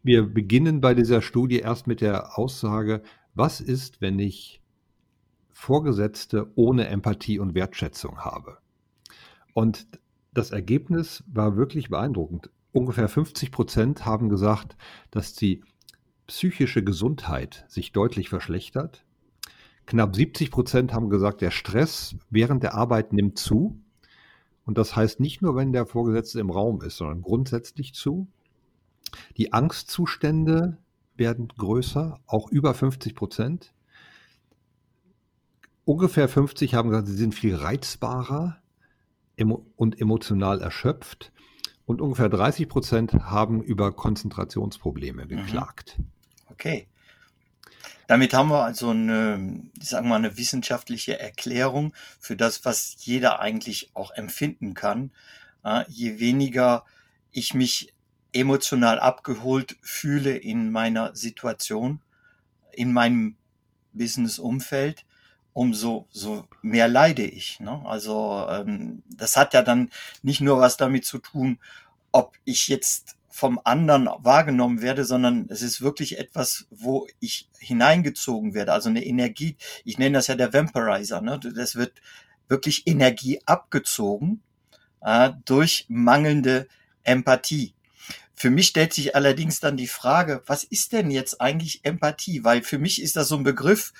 wir 0.03 0.24
beginnen 0.24 0.82
bei 0.82 0.94
dieser 0.94 1.22
Studie 1.22 1.60
erst 1.60 1.88
mit 1.88 2.01
der 2.01 2.38
Aussage, 2.38 3.01
was 3.34 3.62
ist, 3.62 4.01
wenn 4.01 4.20
ich 4.20 4.62
Vorgesetzte 5.51 6.51
ohne 6.56 6.88
Empathie 6.88 7.39
und 7.39 7.56
Wertschätzung 7.56 8.20
habe? 8.20 8.58
Und 9.53 9.88
das 10.34 10.51
Ergebnis 10.51 11.24
war 11.27 11.58
wirklich 11.58 11.89
beeindruckend 11.89 12.50
ungefähr 12.72 13.08
50 13.08 13.51
Prozent 13.51 14.06
haben 14.06 14.29
gesagt, 14.29 14.75
dass 15.12 15.34
die 15.34 15.63
psychische 16.27 16.84
Gesundheit 16.84 17.65
sich 17.68 17.91
deutlich 17.91 18.29
verschlechtert. 18.29 19.03
Knapp 19.86 20.15
70 20.15 20.51
Prozent 20.51 20.94
haben 20.94 21.10
gesagt, 21.10 21.41
der 21.41 21.51
Stress 21.51 22.15
während 22.29 22.62
der 22.62 22.75
Arbeit 22.75 23.12
nimmt 23.13 23.39
zu. 23.39 23.82
Und 24.65 24.77
das 24.77 24.96
heißt 24.96 25.20
nicht 25.20 25.41
nur, 25.41 25.56
wenn 25.56 25.74
der 25.74 25.88
Vorgesetzte 25.88 26.39
im 26.39 26.51
Raum 26.51 26.82
ist, 26.82 26.98
sondern 26.98 27.24
grundsätzlich 27.24 27.94
zu. 27.96 28.27
Die 29.38 29.54
Angstzustände 29.54 30.78
werden 31.16 31.50
größer, 31.50 32.20
auch 32.25 32.50
über 32.50 32.74
50 32.74 33.16
Prozent. 33.16 33.74
Ungefähr 35.86 36.30
50 36.30 36.75
haben 36.75 36.89
gesagt, 36.89 37.08
sie 37.08 37.16
sind 37.16 37.36
viel 37.36 37.56
reizbarer 37.56 38.62
und 39.75 40.00
emotional 40.00 40.62
erschöpft. 40.62 41.32
Und 41.86 42.01
ungefähr 42.01 42.30
30 42.30 42.70
Prozent 42.70 43.13
haben 43.13 43.63
über 43.63 43.92
Konzentrationsprobleme 43.92 45.25
mhm. 45.25 45.30
geklagt. 45.30 45.98
Okay. 46.51 46.88
Damit 48.06 48.34
haben 48.34 48.50
wir 48.50 48.63
also 48.63 48.89
eine, 48.89 49.62
sagen 49.80 50.06
wir 50.06 50.10
mal, 50.10 50.16
eine 50.16 50.38
wissenschaftliche 50.38 51.20
Erklärung 51.20 51.94
für 52.20 52.36
das, 52.36 52.66
was 52.66 52.96
jeder 53.00 53.39
eigentlich 53.39 53.92
auch 53.94 54.12
empfinden 54.12 54.74
kann. 54.74 55.12
Je 55.88 56.20
weniger 56.20 56.86
ich 57.32 57.54
mich 57.54 57.94
emotional 58.34 59.00
abgeholt 59.00 59.78
fühle 59.82 60.38
in 60.38 60.72
meiner 60.72 61.16
Situation, 61.16 62.02
in 62.72 62.94
meinem 62.94 63.36
Business-Umfeld, 63.94 65.06
umso 65.54 66.08
so 66.12 66.48
mehr 66.62 66.88
leide 66.88 67.24
ich. 67.24 67.60
Ne? 67.60 67.82
Also 67.86 68.48
ähm, 68.50 69.04
das 69.10 69.36
hat 69.36 69.54
ja 69.54 69.62
dann 69.62 69.90
nicht 70.22 70.42
nur 70.42 70.60
was 70.60 70.78
damit 70.78 71.06
zu 71.06 71.18
tun, 71.18 71.60
ob 72.12 72.38
ich 72.46 72.68
jetzt 72.68 73.18
vom 73.30 73.60
anderen 73.64 74.10
wahrgenommen 74.20 74.82
werde, 74.82 75.06
sondern 75.06 75.48
es 75.50 75.62
ist 75.62 75.82
wirklich 75.82 76.20
etwas, 76.20 76.68
wo 76.72 77.08
ich 77.20 77.50
hineingezogen 77.60 78.54
werde, 78.54 78.74
also 78.74 78.90
eine 78.90 79.06
Energie. 79.06 79.56
Ich 79.86 79.98
nenne 79.98 80.18
das 80.18 80.28
ja 80.28 80.36
der 80.36 80.54
Vampirizer. 80.54 81.22
Ne? 81.22 81.40
Das 81.56 81.76
wird 81.76 82.02
wirklich 82.48 82.86
Energie 82.86 83.40
abgezogen 83.46 84.42
äh, 85.02 85.32
durch 85.46 85.86
mangelnde 85.88 86.68
Empathie. 87.04 87.74
Für 88.39 88.50
mich 88.50 88.67
stellt 88.67 88.93
sich 88.93 89.17
allerdings 89.17 89.60
dann 89.60 89.75
die 89.75 89.86
Frage, 89.86 90.41
was 90.46 90.63
ist 90.63 90.93
denn 90.93 91.12
jetzt 91.12 91.41
eigentlich 91.41 91.84
Empathie? 91.84 92.46
Weil 92.46 92.63
für 92.63 92.79
mich 92.79 93.01
ist 93.01 93.17
das 93.17 93.27
so 93.27 93.36
ein 93.36 93.43
Begriff, 93.43 93.91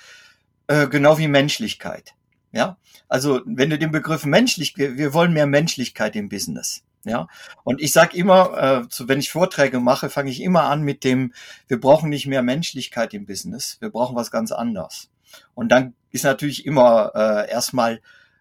äh, 0.66 0.88
genau 0.88 1.18
wie 1.18 1.28
Menschlichkeit. 1.28 2.14
Ja, 2.50 2.78
also 3.06 3.42
wenn 3.44 3.68
du 3.68 3.78
den 3.78 3.90
Begriff 3.90 4.24
menschlich, 4.24 4.78
wir, 4.78 4.96
wir 4.96 5.12
wollen 5.12 5.34
mehr 5.34 5.46
Menschlichkeit 5.46 6.16
im 6.16 6.30
Business. 6.30 6.82
Ja, 7.04 7.28
und 7.64 7.82
ich 7.82 7.92
sage 7.92 8.16
immer, 8.16 8.56
äh, 8.56 8.86
so, 8.88 9.08
wenn 9.08 9.20
ich 9.20 9.30
Vorträge 9.30 9.78
mache, 9.78 10.08
fange 10.08 10.30
ich 10.30 10.40
immer 10.40 10.62
an 10.62 10.80
mit 10.84 11.04
dem, 11.04 11.34
wir 11.68 11.78
brauchen 11.78 12.08
nicht 12.08 12.26
mehr 12.26 12.42
Menschlichkeit 12.42 13.12
im 13.12 13.26
Business, 13.26 13.76
wir 13.80 13.90
brauchen 13.90 14.16
was 14.16 14.30
ganz 14.30 14.52
anderes. 14.52 15.10
Und 15.52 15.68
dann 15.68 15.92
ist 16.12 16.24
natürlich 16.24 16.64
immer 16.64 17.12
äh, 17.14 17.50
erstmal 17.50 18.00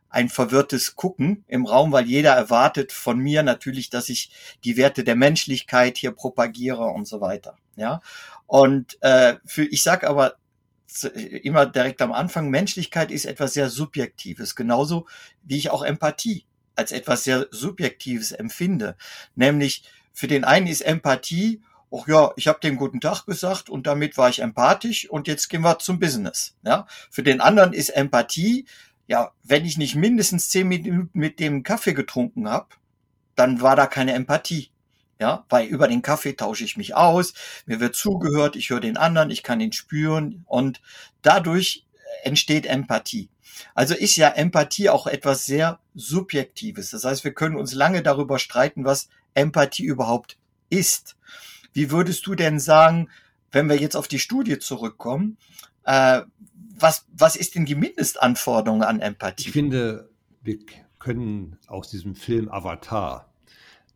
ein 0.10 0.30
verwirrtes 0.30 0.96
Gucken 0.96 1.44
im 1.48 1.66
Raum, 1.66 1.92
weil 1.92 2.06
jeder 2.06 2.34
erwartet 2.34 2.92
von 2.92 3.20
mir 3.20 3.44
natürlich, 3.44 3.90
dass 3.90 4.10
ich 4.10 4.32
die 4.64 4.78
Werte 4.78 5.04
der 5.04 5.16
Menschlichkeit 5.16 5.98
hier 5.98 6.12
propagiere 6.12 6.86
und 6.86 7.08
so 7.08 7.22
weiter. 7.22 7.58
Ja, 7.76 8.02
und 8.48 8.98
äh, 9.02 9.36
für 9.46 9.64
ich 9.64 9.84
sage 9.84 10.10
aber 10.10 10.36
immer 11.44 11.68
direkt 11.68 12.02
am 12.02 12.12
Anfang, 12.12 12.50
Menschlichkeit 12.50 13.12
ist 13.12 13.26
etwas 13.26 13.54
sehr 13.54 13.70
Subjektives, 13.70 14.56
genauso 14.56 15.08
wie 15.44 15.58
ich 15.58 15.70
auch 15.70 15.84
Empathie 15.84 16.46
als 16.76 16.92
etwas 16.92 17.24
sehr 17.24 17.48
Subjektives 17.52 18.32
empfinde. 18.32 18.96
Nämlich 19.36 19.84
für 20.14 20.28
den 20.28 20.44
einen 20.44 20.68
ist 20.68 20.82
Empathie, 20.82 21.62
ach 21.94 22.08
ja, 22.08 22.32
ich 22.38 22.48
habe 22.48 22.60
den 22.60 22.78
guten 22.78 23.02
Tag 23.02 23.26
gesagt 23.26 23.70
und 23.70 23.86
damit 23.86 24.18
war 24.18 24.30
ich 24.30 24.40
empathisch 24.40 25.10
und 25.10 25.28
jetzt 25.28 25.50
gehen 25.50 25.62
wir 25.62 25.80
zum 25.80 26.00
Business. 26.00 26.56
Ja, 26.64 26.88
für 27.12 27.24
den 27.24 27.42
anderen 27.42 27.74
ist 27.74 27.90
Empathie, 27.90 28.66
ja, 29.10 29.32
wenn 29.44 29.66
ich 29.66 29.80
nicht 29.80 29.96
mindestens 29.96 30.50
zehn 30.50 30.68
Minuten 30.68 31.10
mit 31.14 31.40
dem 31.40 31.64
Kaffee 31.64 31.96
getrunken 31.96 32.48
habe, 32.48 32.68
dann 33.36 33.60
war 33.60 33.76
da 33.76 33.88
keine 33.88 34.14
Empathie. 34.14 34.70
Ja, 35.20 35.46
weil 35.50 35.68
über 35.68 35.90
den 35.90 36.02
Kaffee 36.02 36.34
tausche 36.34 36.64
ich 36.64 36.78
mich 36.78 36.96
aus, 36.96 37.34
mir 37.66 37.82
wird 37.82 37.94
zugehört, 37.94 38.56
ich 38.56 38.70
höre 38.70 38.80
den 38.80 38.96
anderen, 38.96 39.32
ich 39.32 39.44
kann 39.44 39.60
ihn 39.60 39.74
spüren 39.74 40.46
und 40.48 40.80
dadurch 41.24 41.86
entsteht 42.24 42.66
Empathie. 42.66 43.30
Also 43.76 43.96
ist 43.96 44.16
ja 44.16 44.30
Empathie 44.30 44.90
auch 44.90 45.08
etwas 45.08 45.46
sehr 45.46 45.80
Subjektives. 45.94 46.92
Das 46.92 47.04
heißt, 47.04 47.26
wir 47.26 47.34
können 47.34 47.58
uns 47.58 47.74
lange 47.74 48.02
darüber 48.02 48.40
streiten, 48.40 48.86
was 48.86 49.10
Empathie 49.34 49.84
überhaupt 49.84 50.38
ist. 50.70 51.18
Wie 51.74 51.92
würdest 51.92 52.26
du 52.28 52.36
denn 52.36 52.60
sagen, 52.60 53.10
wenn 53.52 53.68
wir 53.68 53.76
jetzt 53.76 53.98
auf 53.98 54.08
die 54.08 54.20
Studie 54.20 54.60
zurückkommen, 54.60 55.38
äh, 55.84 56.22
was, 56.82 57.06
was 57.12 57.36
ist 57.36 57.56
denn 57.56 57.66
die 57.66 57.76
Mindestanforderung 57.76 58.84
an 58.84 59.00
Empathie? 59.00 59.48
Ich 59.48 59.52
finde, 59.52 60.10
wir 60.42 60.60
können 61.00 61.58
aus 61.68 61.90
diesem 61.90 62.16
Film 62.16 62.50
Avatar, 62.50 63.34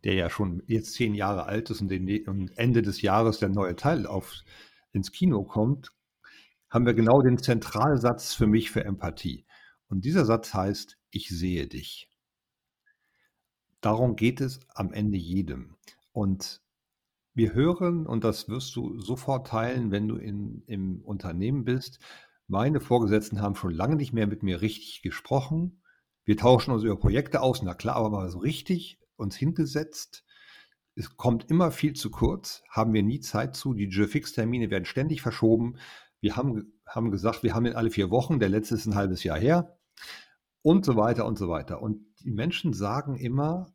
der 0.04 0.14
ja 0.14 0.30
schon 0.30 0.62
jetzt 0.66 0.94
zehn 0.94 1.14
Jahre 1.14 1.44
alt 1.44 1.70
ist 1.70 1.80
und, 1.80 1.88
den, 1.88 2.50
Ende 2.56 2.82
des 2.82 3.02
Jahres 3.02 3.38
der 3.38 3.48
neue 3.48 3.76
Teil 3.76 4.06
auf, 4.06 4.32
ins 4.92 5.12
Kino 5.12 5.42
kommt, 5.42 5.90
haben 6.70 6.86
wir 6.86 6.94
genau 6.94 7.20
den 7.20 7.38
Zentralsatz 7.38 8.34
für 8.34 8.46
mich 8.46 8.70
für 8.70 8.84
Empathie. 8.84 9.44
Und 9.88 10.04
dieser 10.04 10.24
Satz 10.24 10.54
heißt, 10.54 10.98
ich 11.10 11.28
sehe 11.28 11.66
dich. 11.66 12.10
Darum 13.80 14.16
geht 14.16 14.40
es 14.40 14.60
am 14.74 14.92
Ende 14.92 15.18
jedem. 15.18 15.76
Und 16.12 16.62
wir 17.34 17.52
hören, 17.52 18.06
und 18.06 18.24
das 18.24 18.48
wirst 18.48 18.74
du 18.76 18.98
sofort 19.00 19.48
teilen, 19.48 19.90
wenn 19.90 20.08
du 20.08 20.16
in, 20.16 20.62
im 20.66 21.02
Unternehmen 21.02 21.64
bist, 21.64 21.98
meine 22.46 22.80
Vorgesetzten 22.80 23.40
haben 23.40 23.56
schon 23.56 23.72
lange 23.72 23.96
nicht 23.96 24.12
mehr 24.12 24.26
mit 24.26 24.42
mir 24.42 24.60
richtig 24.60 25.02
gesprochen. 25.02 25.82
Wir 26.24 26.36
tauschen 26.36 26.72
uns 26.72 26.82
über 26.82 26.98
Projekte 26.98 27.40
aus, 27.40 27.62
na 27.62 27.74
klar, 27.74 27.96
aber 27.96 28.10
mal 28.10 28.30
so 28.30 28.38
richtig 28.38 28.98
uns 29.16 29.36
hingesetzt. 29.36 30.24
Es 30.94 31.16
kommt 31.16 31.50
immer 31.50 31.70
viel 31.70 31.94
zu 31.94 32.10
kurz, 32.10 32.62
haben 32.70 32.92
wir 32.92 33.02
nie 33.02 33.20
Zeit 33.20 33.56
zu. 33.56 33.74
Die 33.74 33.90
Fix-Termine 33.90 34.70
werden 34.70 34.84
ständig 34.84 35.22
verschoben. 35.22 35.78
Wir 36.20 36.36
haben, 36.36 36.80
haben 36.86 37.10
gesagt, 37.10 37.42
wir 37.42 37.54
haben 37.54 37.66
ihn 37.66 37.74
alle 37.74 37.90
vier 37.90 38.10
Wochen, 38.10 38.38
der 38.38 38.48
letzte 38.48 38.74
ist 38.74 38.86
ein 38.86 38.94
halbes 38.94 39.24
Jahr 39.24 39.38
her 39.38 39.78
und 40.62 40.84
so 40.84 40.96
weiter 40.96 41.26
und 41.26 41.36
so 41.36 41.48
weiter. 41.48 41.82
Und 41.82 42.06
die 42.20 42.30
Menschen 42.30 42.72
sagen 42.72 43.16
immer 43.16 43.74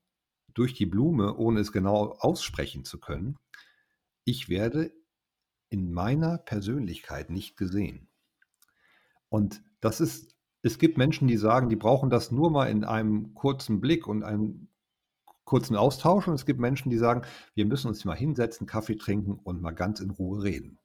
durch 0.53 0.73
die 0.73 0.87
Blume, 0.87 1.35
ohne 1.35 1.59
es 1.59 1.71
genau 1.71 2.15
aussprechen 2.19 2.83
zu 2.83 2.99
können, 2.99 3.37
ich 4.23 4.49
werde 4.49 4.91
in 5.69 5.91
meiner 5.91 6.37
Persönlichkeit 6.37 7.29
nicht 7.29 7.57
gesehen. 7.57 8.08
Und 9.29 9.63
das 9.79 10.01
ist, 10.01 10.35
es 10.61 10.77
gibt 10.77 10.97
Menschen, 10.97 11.27
die 11.27 11.37
sagen, 11.37 11.69
die 11.69 11.75
brauchen 11.75 12.09
das 12.09 12.31
nur 12.31 12.51
mal 12.51 12.65
in 12.65 12.83
einem 12.83 13.33
kurzen 13.33 13.79
Blick 13.79 14.07
und 14.07 14.23
einem 14.23 14.67
kurzen 15.45 15.75
Austausch. 15.75 16.27
Und 16.27 16.35
es 16.35 16.45
gibt 16.45 16.59
Menschen, 16.59 16.89
die 16.89 16.97
sagen, 16.97 17.21
wir 17.55 17.65
müssen 17.65 17.87
uns 17.87 18.05
mal 18.05 18.15
hinsetzen, 18.15 18.67
Kaffee 18.67 18.97
trinken 18.97 19.33
und 19.33 19.61
mal 19.61 19.71
ganz 19.71 19.99
in 19.99 20.11
Ruhe 20.11 20.43
reden. 20.43 20.79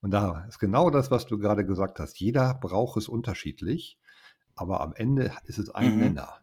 Und 0.00 0.12
da 0.12 0.44
ist 0.48 0.58
genau 0.58 0.90
das, 0.90 1.10
was 1.10 1.26
du 1.26 1.38
gerade 1.38 1.64
gesagt 1.64 2.00
hast. 2.00 2.18
Jeder 2.18 2.54
braucht 2.54 2.96
es 2.96 3.08
unterschiedlich, 3.08 3.98
aber 4.54 4.80
am 4.80 4.94
Ende 4.94 5.32
ist 5.44 5.58
es 5.58 5.70
ein 5.70 5.94
mhm. 5.94 6.00
Nenner. 6.00 6.40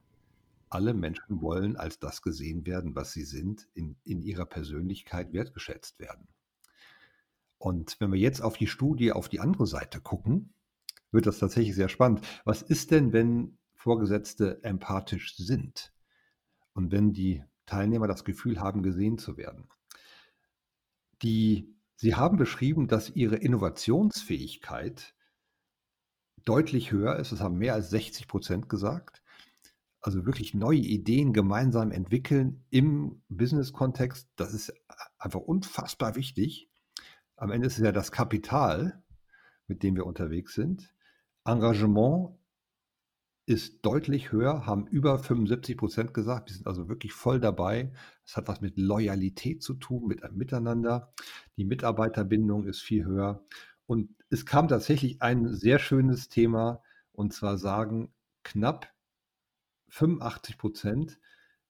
Alle 0.69 0.93
Menschen 0.93 1.41
wollen 1.41 1.77
als 1.77 1.97
das 1.99 2.21
gesehen 2.21 2.65
werden, 2.65 2.95
was 2.95 3.13
sie 3.13 3.23
sind, 3.23 3.67
in, 3.73 3.95
in 4.03 4.21
ihrer 4.21 4.45
Persönlichkeit 4.45 5.31
wertgeschätzt 5.33 5.99
werden. 5.99 6.27
Und 7.57 7.99
wenn 7.99 8.11
wir 8.11 8.19
jetzt 8.19 8.41
auf 8.41 8.57
die 8.57 8.67
Studie 8.67 9.11
auf 9.11 9.29
die 9.29 9.39
andere 9.39 9.65
Seite 9.65 10.01
gucken, 10.01 10.53
wird 11.11 11.25
das 11.25 11.39
tatsächlich 11.39 11.75
sehr 11.75 11.89
spannend. 11.89 12.21
Was 12.45 12.61
ist 12.61 12.91
denn, 12.91 13.13
wenn 13.13 13.57
Vorgesetzte 13.73 14.63
empathisch 14.63 15.35
sind 15.35 15.93
und 16.73 16.91
wenn 16.91 17.13
die 17.13 17.43
Teilnehmer 17.65 18.07
das 18.07 18.23
Gefühl 18.23 18.59
haben, 18.59 18.83
gesehen 18.83 19.17
zu 19.17 19.37
werden? 19.37 19.69
Die, 21.21 21.75
sie 21.95 22.15
haben 22.15 22.37
beschrieben, 22.37 22.87
dass 22.87 23.09
ihre 23.09 23.37
Innovationsfähigkeit 23.37 25.15
deutlich 26.45 26.91
höher 26.91 27.17
ist. 27.17 27.31
Das 27.31 27.41
haben 27.41 27.57
mehr 27.57 27.73
als 27.73 27.89
60 27.89 28.27
Prozent 28.27 28.69
gesagt. 28.69 29.21
Also 29.99 30.25
wirklich 30.25 30.53
neue 30.53 30.79
Ideen 30.79 31.33
gemeinsam 31.33 31.91
entwickeln 31.91 32.63
im 32.69 33.21
Business-Kontext, 33.29 34.29
das 34.35 34.53
ist 34.53 34.73
einfach 35.17 35.39
unfassbar 35.39 36.15
wichtig. 36.15 36.69
Am 37.35 37.51
Ende 37.51 37.67
ist 37.67 37.77
es 37.77 37.83
ja 37.83 37.91
das 37.91 38.11
Kapital, 38.11 39.03
mit 39.67 39.83
dem 39.83 39.95
wir 39.95 40.05
unterwegs 40.05 40.53
sind. 40.53 40.93
Engagement 41.47 42.37
ist 43.45 43.85
deutlich 43.85 44.33
höher, 44.33 44.65
haben 44.65 44.85
über 44.87 45.17
75 45.17 45.77
Prozent 45.77 46.13
gesagt. 46.13 46.49
Wir 46.49 46.57
sind 46.57 46.67
also 46.67 46.89
wirklich 46.89 47.13
voll 47.13 47.39
dabei. 47.39 47.93
Es 48.25 48.35
hat 48.35 48.49
was 48.49 48.59
mit 48.59 48.77
Loyalität 48.77 49.63
zu 49.63 49.75
tun, 49.75 50.07
mit 50.07 50.23
einem 50.23 50.35
Miteinander. 50.37 51.13
Die 51.55 51.63
Mitarbeiterbindung 51.63 52.67
ist 52.67 52.81
viel 52.81 53.05
höher. 53.05 53.45
Und 53.85 54.13
es 54.29 54.45
kam 54.45 54.67
tatsächlich 54.67 55.21
ein 55.21 55.53
sehr 55.53 55.79
schönes 55.79 56.27
Thema, 56.27 56.83
und 57.13 57.33
zwar 57.33 57.57
sagen 57.57 58.13
knapp 58.43 58.93
85 59.87 60.57
Prozent, 60.57 61.19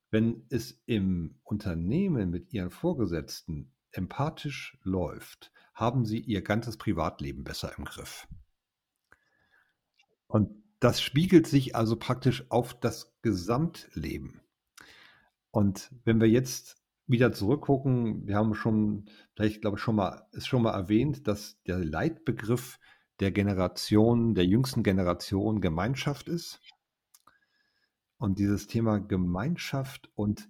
wenn 0.09 0.47
es 0.49 0.81
im 0.87 1.39
Unternehmen 1.43 2.31
mit 2.31 2.51
ihren 2.51 2.71
Vorgesetzten 2.71 3.71
empathisch 3.91 4.79
läuft, 4.81 5.51
haben 5.75 6.05
sie 6.05 6.19
ihr 6.19 6.41
ganzes 6.41 6.77
Privatleben 6.77 7.43
besser 7.43 7.77
im 7.77 7.85
Griff. 7.85 8.27
Und 10.27 10.51
das 10.79 11.01
spiegelt 11.01 11.47
sich 11.47 11.75
also 11.75 11.95
praktisch 11.95 12.45
auf 12.49 12.79
das 12.79 13.15
Gesamtleben. 13.21 14.41
Und 15.51 15.91
wenn 16.03 16.19
wir 16.19 16.29
jetzt 16.29 16.77
wieder 17.07 17.31
zurückgucken, 17.31 18.27
wir 18.27 18.35
haben 18.35 18.53
schon, 18.53 19.05
vielleicht 19.33 19.61
glaube 19.61 19.77
ich 19.77 19.83
schon 19.83 19.95
mal, 19.95 20.27
ist 20.31 20.47
schon 20.47 20.61
mal 20.61 20.73
erwähnt, 20.73 21.27
dass 21.27 21.61
der 21.63 21.83
Leitbegriff 21.83 22.79
der 23.19 23.31
Generation, 23.31 24.35
der 24.35 24.45
jüngsten 24.45 24.83
Generation 24.83 25.61
Gemeinschaft 25.61 26.27
ist. 26.27 26.59
Und 28.17 28.39
dieses 28.39 28.67
Thema 28.67 28.99
Gemeinschaft 28.99 30.11
und 30.15 30.47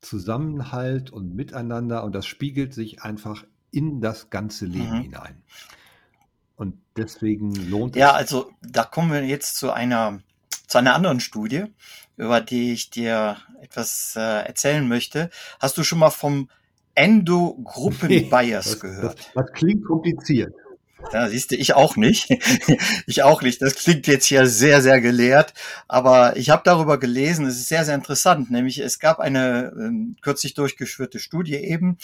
Zusammenhalt 0.00 1.10
und 1.10 1.34
Miteinander 1.34 2.04
und 2.04 2.14
das 2.14 2.26
spiegelt 2.26 2.72
sich 2.72 3.02
einfach 3.02 3.44
in 3.70 4.00
das 4.00 4.30
ganze 4.30 4.66
Leben 4.66 4.98
mhm. 4.98 5.02
hinein. 5.02 5.42
Und 6.58 6.76
deswegen 6.96 7.54
lohnt 7.70 7.94
ja, 7.94 8.06
es. 8.06 8.10
Ja, 8.10 8.16
also 8.16 8.50
da 8.60 8.84
kommen 8.84 9.12
wir 9.12 9.24
jetzt 9.24 9.56
zu 9.56 9.70
einer, 9.70 10.20
zu 10.66 10.78
einer 10.78 10.94
anderen 10.94 11.20
Studie, 11.20 11.66
über 12.16 12.40
die 12.40 12.72
ich 12.72 12.90
dir 12.90 13.36
etwas 13.62 14.14
äh, 14.16 14.20
erzählen 14.44 14.86
möchte. 14.86 15.30
Hast 15.60 15.78
du 15.78 15.84
schon 15.84 16.00
mal 16.00 16.10
vom 16.10 16.50
Endogruppen-Bias 16.96 18.74
nee, 18.74 18.80
gehört? 18.80 19.18
Das, 19.18 19.32
das 19.34 19.52
klingt 19.52 19.84
kompliziert. 19.84 20.52
Da 21.12 21.28
siehst 21.28 21.52
du, 21.52 21.54
ich 21.54 21.74
auch 21.74 21.94
nicht. 21.94 22.28
ich 23.06 23.22
auch 23.22 23.40
nicht. 23.40 23.62
Das 23.62 23.76
klingt 23.76 24.08
jetzt 24.08 24.26
hier 24.26 24.46
sehr, 24.46 24.82
sehr 24.82 25.00
gelehrt. 25.00 25.54
Aber 25.86 26.36
ich 26.36 26.50
habe 26.50 26.62
darüber 26.64 26.98
gelesen, 26.98 27.46
es 27.46 27.60
ist 27.60 27.68
sehr, 27.68 27.84
sehr 27.84 27.94
interessant. 27.94 28.50
Nämlich 28.50 28.80
es 28.80 28.98
gab 28.98 29.20
eine 29.20 29.72
äh, 29.78 30.20
kürzlich 30.22 30.54
durchgeführte 30.54 31.20
Studie 31.20 31.54
eben. 31.54 31.98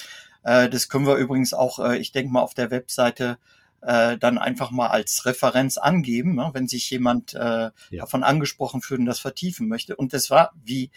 Äh, 0.45 0.69
das 0.69 0.89
können 0.89 1.09
wir 1.09 1.17
übrigens 1.17 1.55
auch, 1.55 1.81
äh, 1.81 1.99
ich 1.99 2.13
denke 2.13 2.33
mal, 2.33 2.43
auf 2.43 2.55
der 2.55 2.71
Webseite 2.71 3.39
äh, 3.87 4.19
dann 4.19 4.39
einfach 4.39 4.71
mal 4.71 4.89
als 4.89 5.27
Referenz 5.27 5.79
angeben, 5.79 6.35
ne, 6.35 6.51
wenn 6.53 6.69
sich 6.69 6.89
jemand 6.91 7.35
äh, 7.35 7.39
ja. 7.39 7.73
davon 7.91 8.23
angesprochen 8.23 8.83
fühlt 8.83 9.01
und 9.01 9.07
das 9.07 9.21
vertiefen 9.21 9.69
möchte. 9.69 9.97
Und 9.97 10.13
das 10.13 10.31
war 10.31 10.53
wie, 10.65 10.91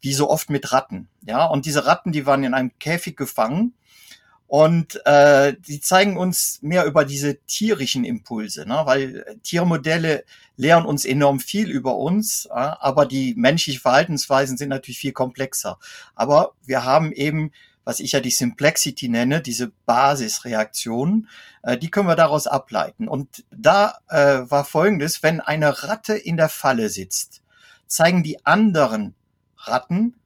wie 0.00 0.12
so 0.12 0.30
oft 0.30 0.50
mit 0.50 0.72
Ratten. 0.72 1.08
Ja, 1.26 1.46
und 1.46 1.66
diese 1.66 1.86
Ratten, 1.86 2.12
die 2.12 2.26
waren 2.26 2.44
in 2.44 2.54
einem 2.54 2.78
Käfig 2.78 3.16
gefangen 3.16 3.74
und 4.48 5.04
äh, 5.04 5.54
die 5.58 5.80
zeigen 5.80 6.16
uns 6.16 6.60
mehr 6.62 6.86
über 6.86 7.04
diese 7.04 7.38
tierischen 7.44 8.04
Impulse, 8.04 8.66
ne? 8.66 8.80
weil 8.84 9.38
Tiermodelle 9.42 10.24
lehren 10.56 10.86
uns 10.86 11.04
enorm 11.04 11.38
viel 11.38 11.68
über 11.68 11.96
uns, 11.96 12.46
äh, 12.46 12.54
aber 12.54 13.04
die 13.04 13.34
menschlichen 13.36 13.82
Verhaltensweisen 13.82 14.56
sind 14.56 14.70
natürlich 14.70 14.98
viel 15.00 15.12
komplexer. 15.12 15.78
Aber 16.14 16.54
wir 16.64 16.84
haben 16.84 17.12
eben, 17.12 17.52
was 17.88 18.00
ich 18.00 18.12
ja 18.12 18.20
die 18.20 18.30
Simplexity 18.30 19.08
nenne, 19.08 19.40
diese 19.40 19.72
Basisreaktionen, 19.86 21.26
äh, 21.62 21.78
die 21.78 21.90
können 21.90 22.06
wir 22.06 22.16
daraus 22.16 22.46
ableiten. 22.46 23.08
Und 23.08 23.46
da 23.50 24.00
äh, 24.10 24.42
war 24.50 24.66
Folgendes, 24.66 25.22
wenn 25.22 25.40
eine 25.40 25.84
Ratte 25.84 26.14
in 26.14 26.36
der 26.36 26.50
Falle 26.50 26.90
sitzt, 26.90 27.40
zeigen 27.86 28.22
die 28.22 28.44
anderen 28.44 29.14
Ratten, 29.56 30.16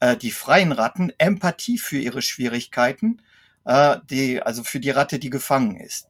äh, 0.00 0.14
die 0.14 0.30
freien 0.30 0.72
Ratten, 0.72 1.10
Empathie 1.16 1.78
für 1.78 1.96
ihre 1.96 2.20
Schwierigkeiten 2.20 3.22
äh, 3.64 3.96
die, 4.10 4.42
also 4.42 4.62
für 4.62 4.78
die 4.78 4.90
Ratte, 4.90 5.18
die 5.18 5.30
gefangen 5.30 5.76
ist. 5.76 6.08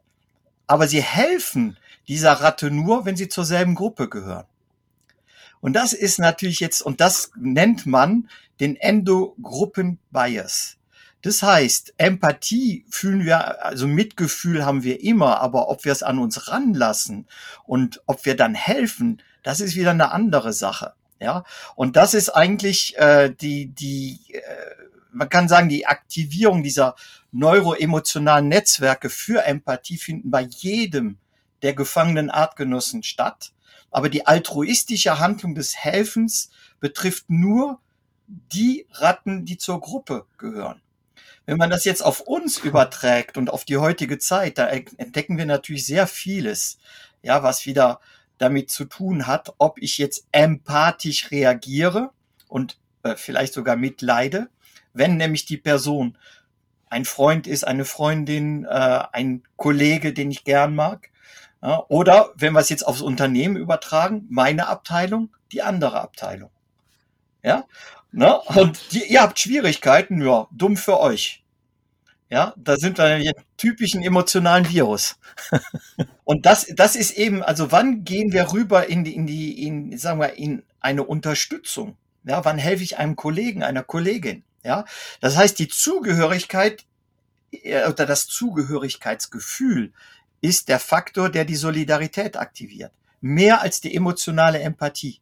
Aber 0.67 0.89
sie 0.89 1.05
helfen 1.05 1.77
dieser 2.09 2.33
Ratte 2.33 2.73
nur, 2.73 3.05
wenn 3.05 3.17
sie 3.17 3.29
zur 3.29 3.45
selben 3.45 3.77
Gruppe 3.77 4.09
gehören. 4.09 4.47
Und 5.61 5.75
das 5.75 5.93
ist 5.93 6.19
natürlich 6.19 6.59
jetzt, 6.59 6.83
und 6.83 7.01
das 7.01 7.31
nennt 7.37 7.87
man 7.87 8.29
den 8.59 8.75
Endogruppen-Bias. 8.75 10.79
Das 11.23 11.43
heißt, 11.43 11.95
Empathie 11.97 12.85
fühlen 12.89 13.25
wir, 13.25 13.65
also 13.65 13.87
Mitgefühl 13.87 14.65
haben 14.65 14.85
wir 14.85 15.03
immer, 15.03 15.41
aber 15.41 15.69
ob 15.69 15.85
wir 15.85 15.93
es 15.93 16.03
an 16.03 16.19
uns 16.19 16.49
ranlassen 16.49 17.27
und 17.65 18.03
ob 18.07 18.25
wir 18.25 18.37
dann 18.37 18.55
helfen, 18.55 19.23
das 19.43 19.61
ist 19.61 19.77
wieder 19.77 19.91
eine 19.91 20.13
andere 20.13 20.53
Sache. 20.53 20.95
Ja, 21.19 21.45
und 21.77 21.97
das 21.97 22.13
ist 22.13 22.29
eigentlich 22.29 22.97
äh, 22.99 23.31
die, 23.31 23.69
die, 23.69 24.21
äh, 24.35 24.41
man 25.11 25.31
kann 25.31 25.49
sagen, 25.49 25.71
die 25.71 25.87
Aktivierung 25.87 26.63
dieser 26.63 26.95
neuroemotionalen 27.33 28.49
Netzwerke 28.49 29.09
für 29.09 29.45
Empathie 29.45 29.97
finden 29.97 30.31
bei 30.31 30.43
jedem 30.43 31.17
der 31.63 31.73
gefangenen 31.73 32.31
Artgenossen 32.31 33.03
statt. 33.03 33.53
Aber 33.91 34.11
die 34.11 34.27
altruistische 34.27 35.19
Handlung 35.19 35.55
des 35.55 35.77
Helfens 35.77 36.51
betrifft 36.81 37.31
nur 37.31 37.81
die 38.27 38.87
Ratten, 38.91 39.47
die 39.47 39.57
zur 39.57 39.81
Gruppe 39.81 40.27
gehören. 40.37 40.83
Wenn 41.47 41.59
man 41.59 41.71
das 41.71 41.85
jetzt 41.85 42.05
auf 42.05 42.21
uns 42.21 42.59
überträgt 42.59 43.39
und 43.39 43.51
auf 43.51 43.65
die 43.65 43.77
heutige 43.77 44.19
Zeit, 44.19 44.59
da 44.59 44.67
entdecken 44.67 45.39
wir 45.39 45.47
natürlich 45.47 45.87
sehr 45.87 46.07
vieles, 46.07 46.79
ja, 47.23 47.43
was 47.43 47.67
wieder 47.67 48.01
damit 48.39 48.71
zu 48.71 48.85
tun 48.85 49.27
hat, 49.27 49.55
ob 49.59 49.81
ich 49.81 49.97
jetzt 49.99 50.27
empathisch 50.33 51.31
reagiere 51.31 52.11
und 52.49 52.79
äh, 53.05 53.17
vielleicht 53.17 53.55
sogar 53.55 53.77
mitleide, 53.77 54.49
wenn 54.93 55.17
nämlich 55.17 55.47
die 55.47 55.57
Person 55.57 56.19
ein 56.89 57.05
Freund 57.05 57.47
ist, 57.47 57.65
eine 57.67 57.85
Freundin, 57.85 58.65
äh, 58.65 59.05
ein 59.13 59.43
Kollege, 59.57 60.13
den 60.13 60.31
ich 60.31 60.45
gern 60.45 60.75
mag. 60.75 61.11
Ja, 61.63 61.85
oder 61.89 62.33
wenn 62.37 62.53
wir 62.53 62.61
es 62.61 62.69
jetzt 62.69 62.87
aufs 62.87 63.01
Unternehmen 63.01 63.57
übertragen, 63.57 64.27
meine 64.29 64.69
Abteilung, 64.69 65.35
die 65.53 65.63
andere 65.63 66.01
Abteilung. 66.01 66.51
Ja, 67.43 67.65
ne? 68.13 68.39
und 68.55 68.93
die, 68.93 69.05
ihr 69.05 69.23
habt 69.23 69.39
Schwierigkeiten, 69.39 70.21
ja, 70.23 70.49
dumm 70.51 70.77
für 70.77 71.01
euch. 71.01 71.43
Ja, 72.29 72.55
da 72.57 72.77
sind 72.77 72.99
wir 72.99 73.19
den 73.19 73.33
typischen 73.57 74.03
emotionalen 74.03 74.69
Virus. 74.69 75.17
und 76.25 76.45
das, 76.45 76.67
das 76.75 76.97
ist 76.97 77.13
eben, 77.13 77.43
also 77.43 77.71
wann 77.71 78.03
gehen 78.03 78.33
wir 78.33 78.53
rüber 78.53 78.89
in 78.89 79.05
die, 79.05 79.15
in 79.15 79.27
die, 79.27 79.65
in, 79.65 79.97
sagen 79.97 80.19
wir, 80.19 80.35
in 80.35 80.65
eine 80.81 81.05
Unterstützung? 81.05 81.97
Ja, 82.25 82.45
wann 82.45 82.59
helfe 82.59 82.83
ich 82.83 82.99
einem 82.99 83.15
Kollegen, 83.15 83.63
einer 83.63 83.85
Kollegin? 83.85 84.43
Ja, 84.65 84.85
das 85.21 85.37
heißt, 85.37 85.57
die 85.61 85.69
Zugehörigkeit 85.69 86.85
äh, 87.53 87.87
oder 87.87 88.07
das 88.07 88.27
Zugehörigkeitsgefühl 88.27 89.93
ist 90.41 90.69
der 90.69 90.81
Faktor, 90.81 91.31
der 91.31 91.45
die 91.45 91.55
Solidarität 91.55 92.37
aktiviert. 92.37 92.93
Mehr 93.21 93.61
als 93.63 93.81
die 93.81 93.95
emotionale 93.95 94.61
Empathie. 94.61 95.21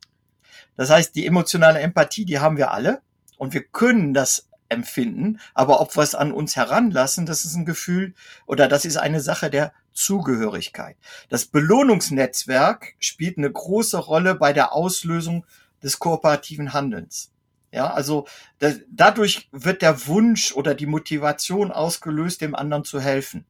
Das 0.76 0.90
heißt, 0.90 1.14
die 1.14 1.26
emotionale 1.26 1.80
Empathie, 1.80 2.24
die 2.24 2.38
haben 2.40 2.56
wir 2.56 2.72
alle 2.72 3.02
und 3.38 3.54
wir 3.54 3.62
können 3.62 4.14
das 4.14 4.48
empfinden, 4.68 5.38
aber 5.54 5.80
ob 5.80 5.96
wir 5.96 6.02
es 6.02 6.14
an 6.14 6.32
uns 6.32 6.56
heranlassen, 6.56 7.26
das 7.26 7.44
ist 7.44 7.54
ein 7.54 7.64
Gefühl 7.64 8.14
oder 8.46 8.68
das 8.68 8.84
ist 8.84 8.96
eine 8.96 9.20
Sache 9.20 9.50
der 9.50 9.72
Zugehörigkeit. 9.92 10.96
Das 11.28 11.46
Belohnungsnetzwerk 11.46 12.94
spielt 12.98 13.38
eine 13.38 13.50
große 13.50 13.98
Rolle 13.98 14.34
bei 14.34 14.52
der 14.52 14.72
Auslösung 14.72 15.46
des 15.82 15.98
kooperativen 15.98 16.72
Handelns. 16.72 17.30
Ja, 17.70 17.92
also 17.92 18.26
da, 18.58 18.72
dadurch 18.88 19.48
wird 19.52 19.82
der 19.82 20.06
Wunsch 20.06 20.52
oder 20.52 20.74
die 20.74 20.86
Motivation 20.86 21.72
ausgelöst, 21.72 22.40
dem 22.40 22.54
anderen 22.54 22.84
zu 22.84 23.00
helfen. 23.00 23.46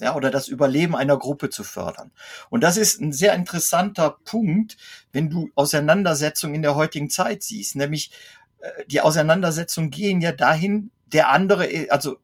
Ja, 0.00 0.16
oder 0.16 0.30
das 0.30 0.48
Überleben 0.48 0.96
einer 0.96 1.16
Gruppe 1.16 1.50
zu 1.50 1.62
fördern. 1.62 2.10
Und 2.50 2.62
das 2.62 2.76
ist 2.76 3.00
ein 3.00 3.12
sehr 3.12 3.34
interessanter 3.34 4.18
Punkt, 4.24 4.76
wenn 5.12 5.30
du 5.30 5.50
Auseinandersetzungen 5.54 6.56
in 6.56 6.62
der 6.62 6.74
heutigen 6.74 7.10
Zeit 7.10 7.44
siehst. 7.44 7.76
Nämlich 7.76 8.10
äh, 8.58 8.84
die 8.88 9.00
Auseinandersetzungen 9.00 9.90
gehen 9.90 10.20
ja 10.20 10.32
dahin, 10.32 10.90
der 11.06 11.30
andere, 11.30 11.68
also 11.90 12.16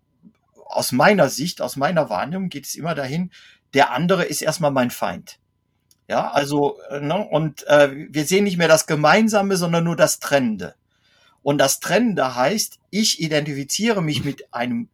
aus 0.57 0.91
meiner 0.91 1.29
Sicht, 1.29 1.61
aus 1.61 1.77
meiner 1.77 2.11
Wahrnehmung 2.11 2.49
geht 2.49 2.67
es 2.67 2.75
immer 2.75 2.97
dahin, 2.97 3.31
der 3.73 3.93
andere 3.93 4.25
ist 4.25 4.43
erstmal 4.43 4.73
mein 4.73 4.91
Feind. 4.91 5.39
Ja, 6.09 6.29
also, 6.33 6.81
äh, 6.91 6.99
ne, 6.99 7.25
und 7.25 7.67
äh, 7.69 8.09
wir 8.11 8.25
sehen 8.25 8.43
nicht 8.45 8.57
mehr 8.57 8.67
das 8.67 8.87
Gemeinsame, 8.87 9.57
sondern 9.57 9.85
nur 9.85 9.95
das 9.95 10.19
Trennende. 10.19 10.75
Und 11.43 11.59
das 11.59 11.79
Trennende 11.79 12.35
heißt, 12.35 12.81
ich 12.91 13.21
identifiziere 13.21 14.03
mich 14.03 14.25
mit 14.25 14.53
einem 14.53 14.89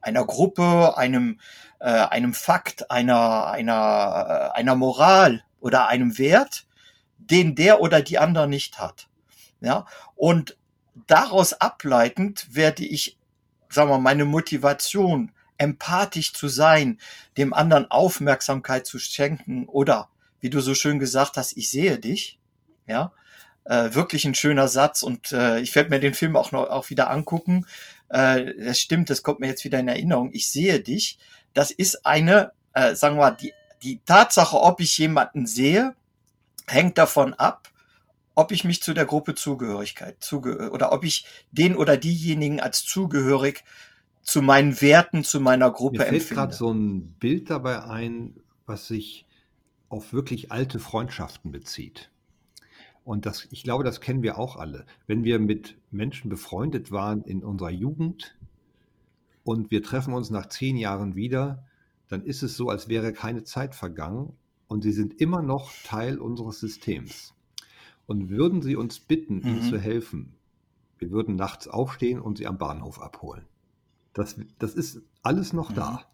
einer 0.00 0.24
Gruppe, 0.24 0.96
einem 0.96 1.38
äh, 1.82 1.88
einem 1.88 2.32
Fakt, 2.32 2.90
einer 2.90 3.48
einer 3.48 4.52
äh, 4.54 4.58
einer 4.58 4.76
Moral 4.76 5.44
oder 5.60 5.88
einem 5.88 6.16
Wert, 6.16 6.66
den 7.18 7.54
der 7.56 7.80
oder 7.80 8.00
die 8.00 8.18
andere 8.18 8.46
nicht 8.46 8.78
hat. 8.78 9.08
Ja, 9.60 9.86
und 10.14 10.56
daraus 11.06 11.52
ableitend 11.54 12.54
werde 12.54 12.84
ich, 12.84 13.18
sagen 13.68 13.90
wir, 13.90 13.98
meine 13.98 14.24
Motivation, 14.24 15.32
empathisch 15.58 16.32
zu 16.32 16.48
sein, 16.48 16.98
dem 17.36 17.52
anderen 17.52 17.90
Aufmerksamkeit 17.90 18.86
zu 18.86 18.98
schenken 18.98 19.66
oder, 19.66 20.08
wie 20.40 20.50
du 20.50 20.60
so 20.60 20.74
schön 20.74 20.98
gesagt 20.98 21.36
hast, 21.36 21.56
ich 21.56 21.70
sehe 21.70 21.98
dich, 21.98 22.38
ja, 22.86 23.12
äh, 23.64 23.94
wirklich 23.94 24.24
ein 24.24 24.34
schöner 24.34 24.68
Satz 24.68 25.02
und 25.02 25.32
äh, 25.32 25.60
ich 25.60 25.74
werde 25.74 25.90
mir 25.90 26.00
den 26.00 26.14
Film 26.14 26.36
auch 26.36 26.52
noch 26.52 26.68
auch 26.68 26.90
wieder 26.90 27.10
angucken. 27.10 27.66
Äh, 28.12 28.54
das 28.66 28.78
stimmt, 28.78 29.08
das 29.08 29.22
kommt 29.22 29.40
mir 29.40 29.46
jetzt 29.48 29.64
wieder 29.64 29.80
in 29.80 29.88
Erinnerung. 29.88 30.30
Ich 30.32 30.50
sehe 30.50 30.80
dich. 30.80 31.18
Das 31.54 31.70
ist 31.70 32.04
eine, 32.04 32.52
äh, 32.74 32.94
sagen 32.94 33.16
wir 33.16 33.22
mal, 33.22 33.30
die, 33.30 33.54
die 33.82 34.00
Tatsache, 34.04 34.60
ob 34.60 34.80
ich 34.80 34.98
jemanden 34.98 35.46
sehe, 35.46 35.94
hängt 36.66 36.98
davon 36.98 37.32
ab, 37.34 37.70
ob 38.34 38.52
ich 38.52 38.64
mich 38.64 38.82
zu 38.82 38.92
der 38.92 39.06
Gruppe 39.06 39.34
Zugehörigkeit 39.34 40.16
zuge 40.20 40.70
oder 40.70 40.92
ob 40.92 41.04
ich 41.04 41.24
den 41.52 41.74
oder 41.74 41.96
diejenigen 41.96 42.60
als 42.60 42.84
zugehörig 42.84 43.64
zu 44.22 44.42
meinen 44.42 44.80
Werten, 44.80 45.24
zu 45.24 45.40
meiner 45.40 45.70
Gruppe 45.70 45.98
Mir 45.98 46.04
fällt 46.04 46.28
gerade 46.28 46.54
so 46.54 46.70
ein 46.70 47.14
Bild 47.14 47.48
dabei 47.48 47.82
ein, 47.82 48.36
was 48.66 48.88
sich 48.88 49.26
auf 49.88 50.12
wirklich 50.12 50.52
alte 50.52 50.78
Freundschaften 50.78 51.50
bezieht. 51.50 52.10
Und 53.04 53.26
das, 53.26 53.48
ich 53.50 53.64
glaube, 53.64 53.84
das 53.84 54.00
kennen 54.00 54.22
wir 54.22 54.38
auch 54.38 54.56
alle. 54.56 54.86
Wenn 55.06 55.24
wir 55.24 55.38
mit 55.38 55.76
Menschen 55.90 56.28
befreundet 56.28 56.92
waren 56.92 57.22
in 57.22 57.42
unserer 57.42 57.70
Jugend 57.70 58.36
und 59.44 59.70
wir 59.70 59.82
treffen 59.82 60.14
uns 60.14 60.30
nach 60.30 60.46
zehn 60.46 60.76
Jahren 60.76 61.16
wieder, 61.16 61.66
dann 62.08 62.22
ist 62.22 62.42
es 62.42 62.56
so, 62.56 62.68
als 62.68 62.88
wäre 62.88 63.12
keine 63.12 63.42
Zeit 63.42 63.74
vergangen 63.74 64.34
und 64.68 64.82
sie 64.82 64.92
sind 64.92 65.20
immer 65.20 65.42
noch 65.42 65.72
Teil 65.84 66.18
unseres 66.18 66.60
Systems. 66.60 67.34
Und 68.06 68.28
würden 68.28 68.62
sie 68.62 68.76
uns 68.76 69.00
bitten, 69.00 69.36
mhm. 69.36 69.46
ihnen 69.46 69.62
zu 69.62 69.78
helfen, 69.78 70.34
wir 70.98 71.10
würden 71.10 71.34
nachts 71.34 71.66
aufstehen 71.66 72.20
und 72.20 72.38
sie 72.38 72.46
am 72.46 72.58
Bahnhof 72.58 73.00
abholen. 73.00 73.46
Das, 74.12 74.36
das 74.58 74.74
ist 74.74 75.02
alles 75.22 75.52
noch 75.52 75.70
mhm. 75.70 75.74
da. 75.74 76.04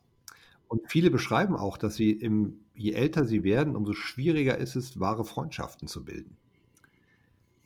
Und 0.66 0.83
viele 0.90 1.11
beschreiben 1.11 1.57
auch, 1.57 1.77
dass 1.77 1.96
sie 1.96 2.12
im, 2.12 2.61
je 2.74 2.92
älter 2.92 3.27
sie 3.27 3.42
werden, 3.42 3.77
umso 3.77 3.92
schwieriger 3.92 4.57
ist 4.57 4.77
es, 4.77 4.98
wahre 5.01 5.24
Freundschaften 5.24 5.88
zu 5.88 6.05
bilden. 6.05 6.37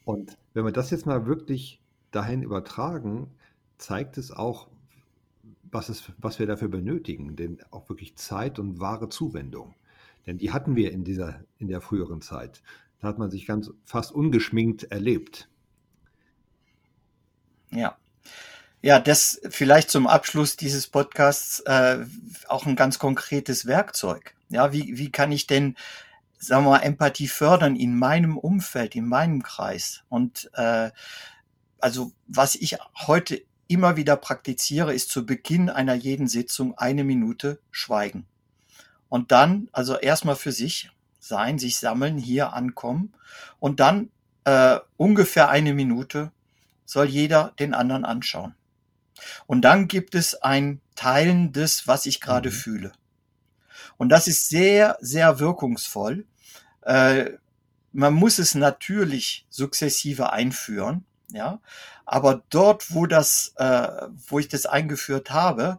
Und 0.05 0.37
wenn 0.55 0.65
wir 0.65 0.73
das 0.73 0.91
jetzt 0.91 1.07
mal 1.07 1.27
wirklich 1.27 1.81
dahin 2.11 2.43
übertragen, 2.43 3.31
zeigt 3.79 4.19
es 4.19 4.31
auch, 4.31 4.69
was, 5.71 5.89
es, 5.89 6.13
was 6.19 6.39
wir 6.39 6.47
dafür 6.47 6.69
benötigen, 6.69 7.37
denn 7.37 7.59
auch 7.71 7.89
wirklich 7.89 8.17
Zeit 8.17 8.59
und 8.59 8.81
wahre 8.81 9.09
Zuwendung. 9.09 9.75
Denn 10.27 10.39
die 10.39 10.53
hatten 10.53 10.77
wir 10.77 10.93
in 10.93 11.05
dieser, 11.05 11.41
in 11.59 11.69
der 11.69 11.81
früheren 11.81 12.21
Zeit. 12.21 12.63
Da 13.01 13.09
hat 13.09 13.19
man 13.19 13.31
sich 13.31 13.47
ganz 13.47 13.71
fast 13.85 14.13
ungeschminkt 14.13 14.85
erlebt. 14.85 15.49
Ja. 17.71 17.97
Ja, 18.83 18.99
das 18.99 19.41
vielleicht 19.49 19.91
zum 19.91 20.07
Abschluss 20.07 20.57
dieses 20.57 20.89
Podcasts 20.89 21.61
äh, 21.61 22.05
auch 22.49 22.67
ein 22.67 22.77
ganz 22.77 22.99
konkretes 22.99 23.67
Werkzeug. 23.67 24.35
Ja, 24.49 24.73
wie, 24.73 24.99
wie 24.99 25.11
kann 25.11 25.33
ich 25.33 25.47
denn, 25.47 25.77
sagen 26.43 26.65
wir 26.65 26.71
mal, 26.71 26.81
Empathie 26.81 27.29
fördern 27.29 27.77
in 27.77 27.97
meinem 27.97 28.37
Umfeld, 28.37 28.95
in 28.95 29.07
meinem 29.07 29.43
Kreis? 29.43 30.03
Und 30.09 30.51
äh, 30.55 30.91
also 31.79 32.13
was 32.27 32.55
ich 32.55 32.77
heute 33.07 33.43
immer 33.69 33.97
wieder 33.97 34.17
praktiziere, 34.17 34.93
ist 34.93 35.11
zu 35.11 35.25
Beginn 35.25 35.71
einer 35.71 35.95
jeden 35.95 36.29
Sitzung 36.29 36.77
eine 36.77 37.05
Minute 37.05 37.61
Schweigen. 37.71 38.27
Und 39.09 39.33
dann, 39.33 39.69
also 39.73 39.97
erstmal 39.97 40.37
für 40.37 40.53
sich 40.53 40.91
sein, 41.21 41.59
sich 41.59 41.77
sammeln, 41.77 42.19
hier 42.19 42.53
ankommen 42.53 43.15
und 43.61 43.81
dann 43.81 44.11
äh, 44.45 44.79
ungefähr 44.97 45.49
eine 45.49 45.75
Minute 45.75 46.33
soll 46.85 47.07
jeder 47.07 47.55
den 47.59 47.75
anderen 47.75 48.05
anschauen. 48.05 48.55
Und 49.47 49.63
dann 49.63 49.89
gibt 49.89 50.15
es 50.15 50.35
ein 50.43 50.81
Teilen 50.97 51.53
des, 51.53 51.87
was 51.87 52.07
ich 52.07 52.21
gerade 52.21 52.51
mhm. 52.51 52.55
fühle. 52.55 52.93
Und 53.97 54.09
das 54.09 54.27
ist 54.27 54.49
sehr, 54.49 54.99
sehr 55.01 55.39
wirkungsvoll. 55.39 56.27
Äh, 56.83 57.33
man 57.93 58.15
muss 58.15 58.39
es 58.39 58.55
natürlich 58.55 59.47
sukzessive 59.51 60.33
einführen, 60.33 61.05
ja. 61.33 61.61
Aber 62.05 62.43
dort, 62.51 62.95
wo 62.95 63.07
das, 63.07 63.53
äh, 63.57 63.89
wo 64.29 64.39
ich 64.39 64.49
das 64.49 64.67
eingeführt 64.67 65.31
habe, 65.31 65.79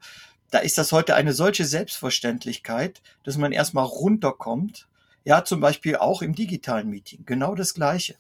da 0.52 0.60
ist 0.60 0.78
das 0.78 0.92
heute 0.92 1.16
eine 1.16 1.34
solche 1.34 1.66
Selbstverständlichkeit, 1.66 3.02
dass 3.24 3.38
man 3.38 3.52
erstmal 3.52 3.86
runterkommt. 3.86 4.88
Ja, 5.26 5.44
zum 5.44 5.60
Beispiel 5.62 5.96
auch 5.96 6.22
im 6.22 6.36
digitalen 6.36 6.90
Meeting. 6.90 7.26
Genau 7.26 7.56
das 7.56 7.74
Gleiche. 7.74 8.16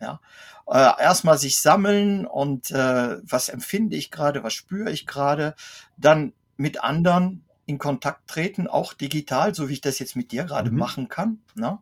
Ja, 0.00 0.20
äh, 0.66 1.02
erstmal 1.02 1.38
sich 1.38 1.58
sammeln 1.58 2.26
und 2.26 2.70
äh, 2.72 3.18
was 3.22 3.48
empfinde 3.48 3.96
ich 3.96 4.10
gerade, 4.10 4.42
was 4.42 4.52
spüre 4.52 4.90
ich 4.90 5.06
gerade, 5.06 5.54
dann 5.96 6.32
mit 6.56 6.82
anderen 6.82 7.44
in 7.66 7.78
Kontakt 7.78 8.28
treten, 8.28 8.66
auch 8.66 8.92
digital, 8.92 9.54
so 9.54 9.68
wie 9.68 9.74
ich 9.74 9.80
das 9.80 9.98
jetzt 9.98 10.16
mit 10.16 10.32
dir 10.32 10.44
gerade 10.44 10.70
mhm. 10.70 10.78
machen 10.78 11.08
kann. 11.08 11.38
Ne? 11.54 11.78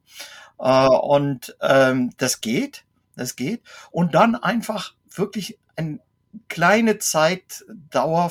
Äh, 0.59 0.87
und 0.87 1.57
ähm, 1.61 2.13
das 2.19 2.41
geht, 2.41 2.85
das 3.17 3.37
geht. 3.37 3.63
Und 3.91 4.15
dann 4.15 4.35
einfach 4.35 4.95
wirklich 5.11 5.59
eine 5.77 6.01
kleine 6.49 6.99
Zeitdauer 6.99 8.31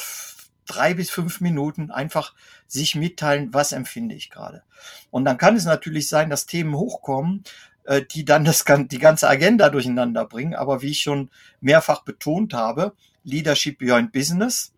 drei 0.65 0.93
bis 0.93 1.09
fünf 1.09 1.41
Minuten 1.41 1.91
einfach 1.91 2.35
sich 2.67 2.95
mitteilen, 2.95 3.53
was 3.53 3.71
empfinde 3.71 4.15
ich 4.15 4.29
gerade. 4.29 4.63
Und 5.09 5.25
dann 5.25 5.37
kann 5.37 5.55
es 5.55 5.65
natürlich 5.65 6.07
sein, 6.07 6.29
dass 6.29 6.45
Themen 6.45 6.75
hochkommen, 6.75 7.43
äh, 7.85 8.03
die 8.03 8.23
dann 8.23 8.45
das, 8.45 8.63
die 8.65 8.99
ganze 8.99 9.27
Agenda 9.27 9.69
durcheinander 9.69 10.25
bringen. 10.25 10.53
Aber 10.53 10.81
wie 10.81 10.91
ich 10.91 11.01
schon 11.01 11.31
mehrfach 11.59 12.03
betont 12.03 12.53
habe, 12.53 12.93
Leadership 13.23 13.79
Beyond 13.79 14.11
Business, 14.11 14.71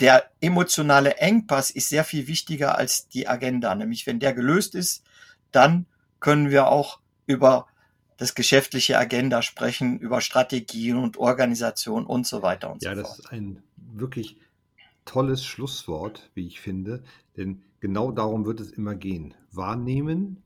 der 0.00 0.30
emotionale 0.40 1.16
Engpass 1.16 1.70
ist 1.70 1.88
sehr 1.88 2.04
viel 2.04 2.26
wichtiger 2.26 2.76
als 2.76 3.08
die 3.08 3.28
Agenda. 3.28 3.74
Nämlich 3.74 4.06
wenn 4.06 4.18
der 4.18 4.32
gelöst 4.32 4.74
ist, 4.74 5.04
dann 5.52 5.86
können 6.20 6.50
wir 6.50 6.68
auch 6.68 7.00
über 7.26 7.66
das 8.16 8.34
geschäftliche 8.34 8.98
Agenda 8.98 9.42
sprechen, 9.42 9.98
über 9.98 10.20
Strategien 10.20 10.96
und 10.96 11.16
Organisation 11.16 12.06
und 12.06 12.26
so 12.26 12.42
weiter 12.42 12.72
und 12.72 12.82
ja, 12.82 12.94
so 12.94 13.02
fort. 13.02 13.06
Ja, 13.06 13.16
das 13.16 13.18
ist 13.18 13.32
ein 13.32 13.62
wirklich 13.76 14.36
tolles 15.04 15.44
Schlusswort, 15.44 16.30
wie 16.34 16.46
ich 16.46 16.60
finde, 16.60 17.02
denn 17.36 17.62
genau 17.80 18.12
darum 18.12 18.46
wird 18.46 18.60
es 18.60 18.70
immer 18.70 18.94
gehen. 18.94 19.34
Wahrnehmen, 19.52 20.42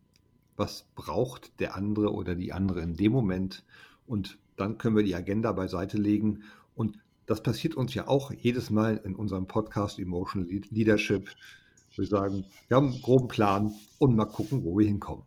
was 0.56 0.86
braucht 0.94 1.60
der 1.60 1.76
andere 1.76 2.12
oder 2.12 2.34
die 2.34 2.52
andere 2.52 2.80
in 2.80 2.96
dem 2.96 3.12
Moment 3.12 3.64
und 4.06 4.38
dann 4.56 4.76
können 4.78 4.96
wir 4.96 5.04
die 5.04 5.14
Agenda 5.14 5.52
beiseite 5.52 5.98
legen 5.98 6.42
und 6.74 6.98
das 7.28 7.42
passiert 7.42 7.74
uns 7.74 7.94
ja 7.94 8.08
auch 8.08 8.32
jedes 8.32 8.70
Mal 8.70 9.00
in 9.04 9.14
unserem 9.14 9.46
Podcast 9.46 9.98
Emotional 9.98 10.48
Leadership. 10.70 11.28
Wir 11.94 12.06
sagen, 12.06 12.46
wir 12.68 12.76
haben 12.76 12.92
einen 12.92 13.02
groben 13.02 13.28
Plan 13.28 13.74
und 13.98 14.16
mal 14.16 14.24
gucken, 14.24 14.64
wo 14.64 14.78
wir 14.78 14.86
hinkommen. 14.86 15.24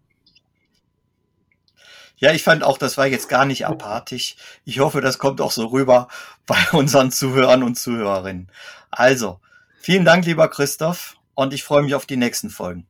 Ja, 2.18 2.32
ich 2.34 2.44
fand 2.44 2.64
auch, 2.64 2.78
das 2.78 2.98
war 2.98 3.08
jetzt 3.08 3.30
gar 3.30 3.46
nicht 3.46 3.68
apathisch. 3.68 4.36
Ich 4.66 4.80
hoffe, 4.80 5.02
das 5.02 5.20
kommt 5.20 5.42
auch 5.42 5.52
so 5.52 5.68
rüber 5.68 6.08
bei 6.48 6.58
unseren 6.72 7.12
Zuhörern 7.12 7.62
und 7.62 7.76
Zuhörerinnen. 7.76 8.50
Also, 8.90 9.40
vielen 9.80 10.06
Dank, 10.06 10.26
lieber 10.26 10.48
Christoph, 10.48 11.18
und 11.36 11.54
ich 11.54 11.64
freue 11.64 11.84
mich 11.84 11.94
auf 11.94 12.06
die 12.06 12.18
nächsten 12.18 12.50
Folgen. 12.50 12.88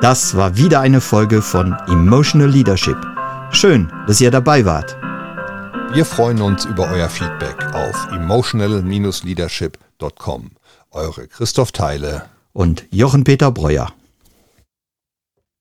Das 0.00 0.36
war 0.36 0.56
wieder 0.56 0.80
eine 0.80 1.00
Folge 1.00 1.42
von 1.42 1.72
Emotional 1.88 2.48
Leadership. 2.48 2.98
Schön, 3.50 3.92
dass 4.06 4.20
ihr 4.20 4.30
dabei 4.30 4.64
wart. 4.64 4.96
Wir 5.96 6.04
freuen 6.04 6.40
uns 6.42 6.66
über 6.66 6.90
euer 6.90 7.08
Feedback 7.08 7.56
auf 7.72 8.12
emotional-leadership.com. 8.12 10.50
Eure 10.90 11.26
Christoph 11.26 11.72
Teile 11.72 12.26
und 12.52 12.84
Jochen 12.90 13.24
Peter 13.24 13.50
Breuer. 13.50 13.94